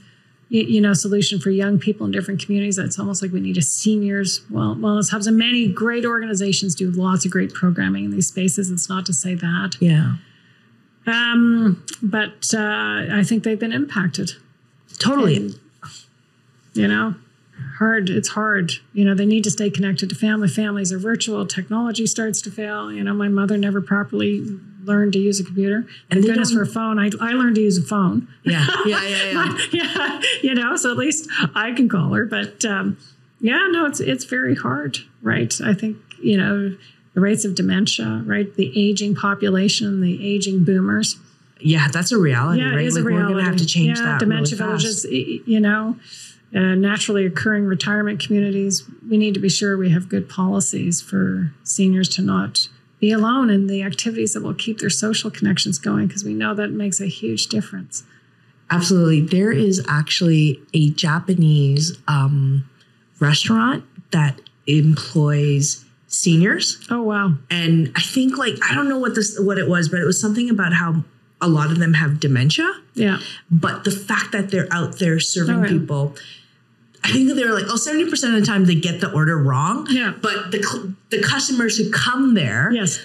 [0.48, 2.76] you know, solution for young people in different communities.
[2.78, 6.90] It's almost like we need a seniors well, wellness hubs, and many great organizations do
[6.90, 8.70] lots of great programming in these spaces.
[8.70, 10.16] It's not to say that, yeah,
[11.06, 14.32] um, but uh, I think they've been impacted.
[14.98, 15.36] Totally.
[15.36, 15.58] And,
[16.74, 17.14] you know,
[17.80, 18.10] hard.
[18.10, 18.74] It's hard.
[18.92, 20.48] You know, they need to stay connected to family.
[20.48, 21.46] Families are virtual.
[21.46, 22.92] Technology starts to fail.
[22.92, 24.46] You know, my mother never properly
[24.84, 25.86] learned to use a computer.
[26.10, 26.98] And goodness for a phone.
[26.98, 28.28] I, I learned to use a phone.
[28.44, 29.58] Yeah, yeah, yeah, yeah.
[29.72, 32.26] yeah, you know, so at least I can call her.
[32.26, 32.98] But um,
[33.40, 35.52] yeah, no, it's it's very hard, right?
[35.64, 36.76] I think you know
[37.14, 38.54] the rates of dementia, right?
[38.54, 41.16] The aging population, the aging boomers.
[41.62, 42.80] Yeah, that's a reality, yeah, right?
[42.80, 43.24] It is like a reality.
[43.24, 44.20] We're going to have to change yeah, that.
[44.20, 45.96] Dementia really villages, you know,
[46.54, 48.84] uh, naturally occurring retirement communities.
[49.08, 53.50] We need to be sure we have good policies for seniors to not be alone
[53.50, 57.00] in the activities that will keep their social connections going because we know that makes
[57.00, 58.02] a huge difference.
[58.70, 59.20] Absolutely.
[59.20, 62.68] There is actually a Japanese um,
[63.18, 66.84] restaurant that employs seniors.
[66.90, 67.34] Oh wow.
[67.50, 70.20] And I think like I don't know what this what it was, but it was
[70.20, 71.04] something about how
[71.40, 72.70] a lot of them have dementia.
[72.94, 73.18] Yeah.
[73.50, 75.68] But the fact that they're out there serving oh, yeah.
[75.68, 76.16] people
[77.02, 79.86] I think they're like, oh, 70% of the time they get the order wrong.
[79.90, 80.12] Yeah.
[80.20, 83.00] But the the customers who come there yes.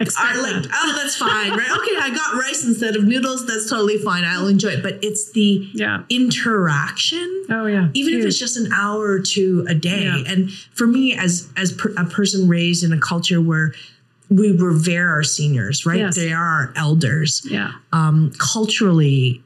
[0.00, 0.68] are like, that.
[0.72, 1.70] oh, that's fine, right?
[1.70, 3.46] Okay, I got rice instead of noodles.
[3.46, 4.24] That's totally fine.
[4.24, 4.82] I'll enjoy it.
[4.82, 6.04] But it's the yeah.
[6.10, 7.46] interaction.
[7.50, 7.88] Oh yeah.
[7.94, 8.20] Even Huge.
[8.20, 10.04] if it's just an hour or two a day.
[10.04, 10.22] Yeah.
[10.26, 13.72] And for me, as as per, a person raised in a culture where
[14.30, 15.98] we revere our seniors, right?
[15.98, 16.16] Yes.
[16.16, 17.42] They are our elders.
[17.44, 17.72] Yeah.
[17.92, 19.42] Um, culturally,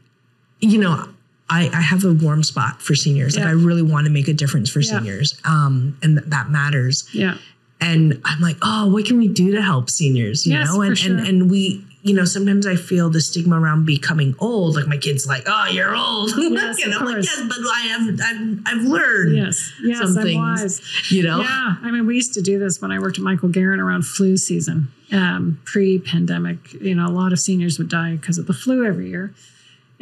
[0.61, 1.09] you know,
[1.51, 3.37] I, I have a warm spot for seniors.
[3.37, 3.45] Yeah.
[3.45, 4.99] Like I really want to make a difference for yeah.
[4.99, 5.39] seniors.
[5.45, 7.09] Um, and th- that matters.
[7.13, 7.37] Yeah.
[7.81, 10.47] And I'm like, oh, what can we do to help seniors?
[10.47, 11.17] You yes, know, and, sure.
[11.17, 14.77] and and we, you know, sometimes I feel the stigma around becoming old.
[14.77, 16.31] Like my kids, like, oh, you're old.
[16.53, 19.37] Yes, and I'm like, yes, but I have, I've, I've learned.
[19.37, 21.11] Yes, yes, some I'm things, wise.
[21.11, 21.41] You know.
[21.41, 24.03] Yeah, I mean, we used to do this when I worked at Michael Garron around
[24.03, 26.75] flu season, um, pre-pandemic.
[26.75, 29.35] You know, a lot of seniors would die because of the flu every year.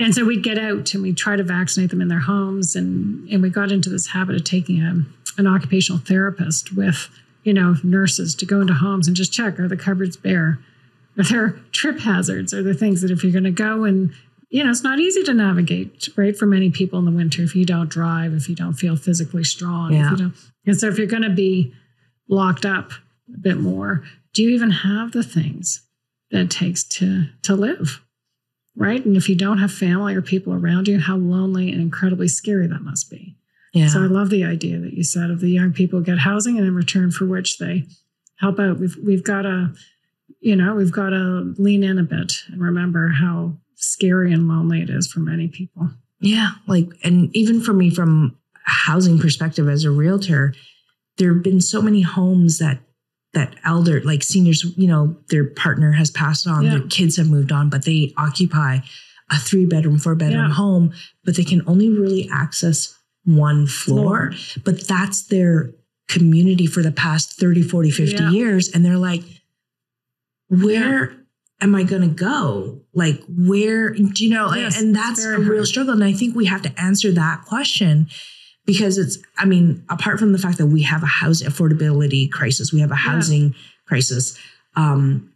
[0.00, 2.74] And so we'd get out and we'd try to vaccinate them in their homes.
[2.74, 5.04] And, and we got into this habit of taking a,
[5.38, 7.08] an occupational therapist with,
[7.44, 10.58] you know, nurses to go into homes and just check are the cupboards bare?
[11.18, 12.54] Are there trip hazards?
[12.54, 14.14] Are there things that if you're going to go and,
[14.48, 16.34] you know, it's not easy to navigate, right?
[16.34, 19.44] For many people in the winter, if you don't drive, if you don't feel physically
[19.44, 19.92] strong.
[19.92, 20.16] Yeah.
[20.66, 21.74] And so if you're going to be
[22.26, 22.92] locked up
[23.34, 25.86] a bit more, do you even have the things
[26.30, 28.00] that it takes to to live?
[28.80, 29.04] Right?
[29.04, 32.66] And if you don't have family or people around you, how lonely and incredibly scary
[32.66, 33.36] that must be.
[33.74, 33.88] Yeah.
[33.88, 36.66] So I love the idea that you said of the young people get housing and
[36.66, 37.84] in return for which they
[38.40, 38.80] help out.
[38.80, 39.74] We've we've got to,
[40.40, 44.80] you know, we've got to lean in a bit and remember how scary and lonely
[44.80, 45.90] it is for many people.
[46.20, 50.54] Yeah, like and even for me from a housing perspective as a realtor,
[51.18, 52.80] there have been so many homes that
[53.32, 56.70] that elder like seniors you know their partner has passed on yeah.
[56.70, 58.78] their kids have moved on but they occupy
[59.30, 60.54] a three bedroom four bedroom yeah.
[60.54, 60.92] home
[61.24, 64.62] but they can only really access one floor, floor.
[64.64, 65.70] but that's their
[66.08, 68.30] community for the past 30 40 50 yeah.
[68.30, 69.22] years and they're like
[70.48, 71.16] where
[71.60, 75.58] am i going to go like where do you know yes, and that's a real
[75.58, 75.66] hard.
[75.68, 78.08] struggle and i think we have to answer that question
[78.66, 82.72] because it's i mean apart from the fact that we have a house affordability crisis
[82.72, 83.58] we have a housing yeah.
[83.86, 84.38] crisis
[84.76, 85.30] um,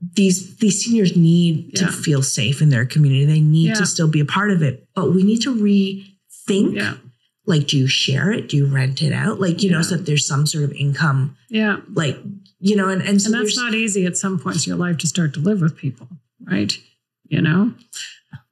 [0.00, 1.86] these these seniors need yeah.
[1.86, 3.24] to feel safe in their community.
[3.26, 3.74] They need yeah.
[3.74, 4.86] to still be a part of it.
[4.94, 6.98] But we need to rethink
[7.46, 8.48] like do you share it?
[8.48, 9.40] Do you rent it out?
[9.40, 11.78] Like you know so that there's some sort of income yeah.
[11.92, 12.16] like
[12.58, 14.98] you know and and, so and that's not easy at some points in your life
[14.98, 16.08] to start to live with people
[16.46, 16.72] right?
[17.28, 17.74] You know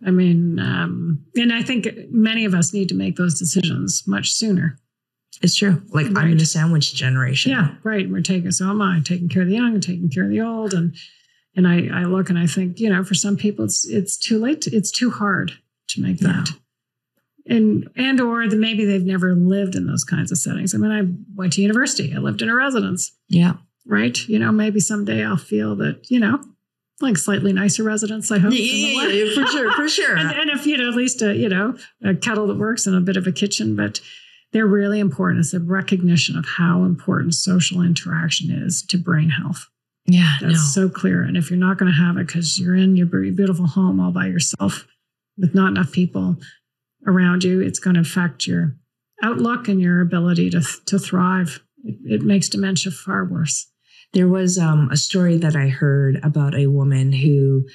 [0.07, 4.33] I mean, um, and I think many of us need to make those decisions much
[4.33, 4.79] sooner.
[5.43, 5.83] It's true.
[5.91, 6.19] Like right.
[6.19, 7.53] I'm in a sandwich generation.
[7.53, 8.09] Yeah, right.
[8.09, 10.41] We're taking so am I taking care of the young and taking care of the
[10.41, 10.95] old, and
[11.55, 14.39] and I, I look and I think you know for some people it's it's too
[14.39, 14.63] late.
[14.63, 15.53] To, it's too hard
[15.89, 16.51] to make that.
[16.51, 17.57] Yeah.
[17.57, 20.75] And and or the, maybe they've never lived in those kinds of settings.
[20.75, 21.03] I mean, I
[21.37, 22.15] went to university.
[22.15, 23.13] I lived in a residence.
[23.29, 23.55] Yeah.
[23.87, 24.19] Right.
[24.29, 26.41] You know, maybe someday I'll feel that you know
[27.01, 28.53] like slightly nicer residents, I hope.
[28.53, 30.17] Yeah, yeah, yeah, for sure, for sure.
[30.17, 32.97] and, and, if you know, at least a you know a kettle that works and
[32.97, 34.01] a bit of a kitchen, but
[34.53, 35.41] they're really important.
[35.41, 39.67] It's a recognition of how important social interaction is to brain health.
[40.07, 40.87] Yeah, that's no.
[40.87, 41.23] so clear.
[41.23, 44.11] And if you're not going to have it because you're in your beautiful home all
[44.11, 44.87] by yourself
[45.37, 46.37] with not enough people
[47.07, 48.75] around you, it's going to affect your
[49.23, 51.61] outlook and your ability to to thrive.
[51.85, 53.71] It, it makes dementia far worse.
[54.13, 57.67] There was um, a story that I heard about a woman who,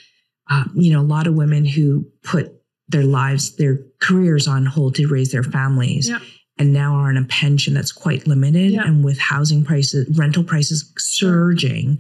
[0.50, 2.52] uh, you know, a lot of women who put
[2.88, 6.10] their lives, their careers on hold to raise their families.
[6.10, 6.20] Yeah.
[6.58, 8.74] And now are on a pension that's quite limited.
[8.76, 12.00] And with housing prices, rental prices surging,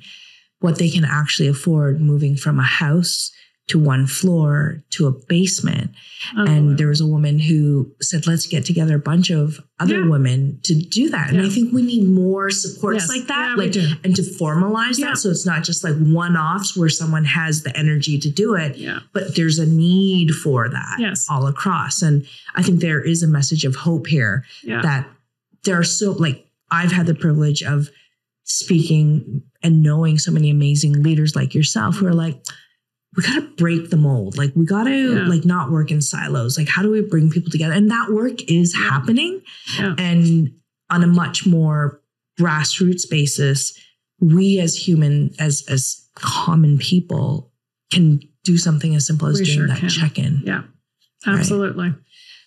[0.59, 3.31] what they can actually afford moving from a house
[3.67, 5.91] to one floor to a basement.
[6.35, 10.09] And there was a woman who said, let's get together a bunch of other Yeah.
[10.09, 11.29] women to do that.
[11.29, 13.09] And I think we need more supports Yes.
[13.09, 13.51] like that.
[13.51, 15.07] Yeah, like and to formalize Yeah.
[15.11, 15.17] that.
[15.17, 18.77] So it's not just like one offs where someone has the energy to do it,
[18.77, 18.99] yeah.
[19.13, 21.25] but there's a need for that Yes.
[21.29, 22.01] all across.
[22.01, 24.81] And I think there is a message of hope here Yeah.
[24.81, 25.09] that
[25.63, 27.89] there are so like I've had the privilege of
[28.43, 32.43] speaking and knowing so many amazing leaders like yourself who are like,
[33.15, 34.37] we gotta break the mold.
[34.37, 35.27] Like we gotta Yeah.
[35.27, 36.57] like not work in silos.
[36.57, 37.73] Like how do we bring people together?
[37.73, 38.89] And that work is Yeah.
[38.89, 39.41] happening
[39.77, 39.95] Yeah.
[39.97, 40.51] and
[40.89, 42.01] on a much more
[42.39, 43.73] grassroots basis,
[44.19, 47.51] we as human, as as common people,
[47.91, 49.89] can do something as simple as We doing sure that can.
[49.89, 50.41] check-in.
[50.45, 50.63] Yeah.
[51.25, 51.39] Right.
[51.39, 51.93] Absolutely.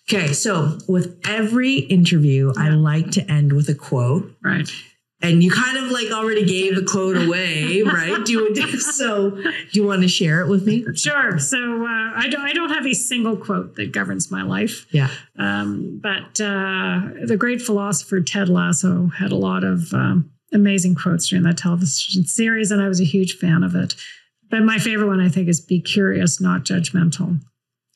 [0.09, 4.33] Okay, so with every interview, I like to end with a quote.
[4.41, 4.69] Right.
[5.19, 8.23] And you kind of like already gave the quote away, right?
[8.23, 10.85] Do you, so do you want to share it with me?
[10.93, 11.39] Sure.
[11.39, 12.41] So uh, I don't.
[12.41, 14.85] I don't have a single quote that governs my life.
[14.91, 15.09] Yeah.
[15.39, 21.27] Um, but uh, the great philosopher Ted Lasso had a lot of um, amazing quotes
[21.27, 23.95] during that television series, and I was a huge fan of it.
[24.49, 27.41] But my favorite one, I think, is "Be curious, not judgmental."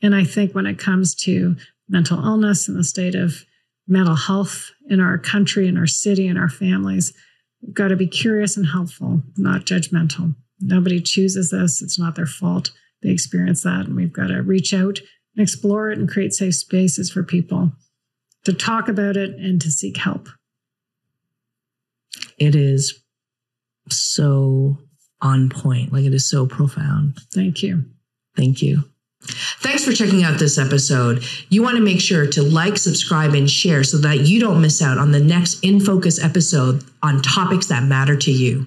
[0.02, 1.56] And I think when it comes to
[1.88, 3.46] mental illness and the state of
[3.92, 7.14] mental health in our country, in our city, in our families,
[7.62, 10.34] we've got to be curious and helpful, not judgmental.
[10.60, 12.72] Nobody chooses this; it's not their fault.
[13.04, 15.00] They experience that, and we've got to reach out
[15.36, 17.74] and explore it and create safe spaces for people
[18.46, 20.30] to talk about it and to seek help.
[22.38, 23.04] It is
[23.90, 24.78] so
[25.22, 25.92] on point.
[25.92, 27.20] Like it is so profound.
[27.34, 27.86] Thank you.
[28.36, 28.91] Thank you.
[29.24, 31.24] Thanks for checking out this episode.
[31.50, 34.82] You want to make sure to like, subscribe, and share so that you don't miss
[34.82, 38.66] out on the next In Focus episode on topics that matter to you.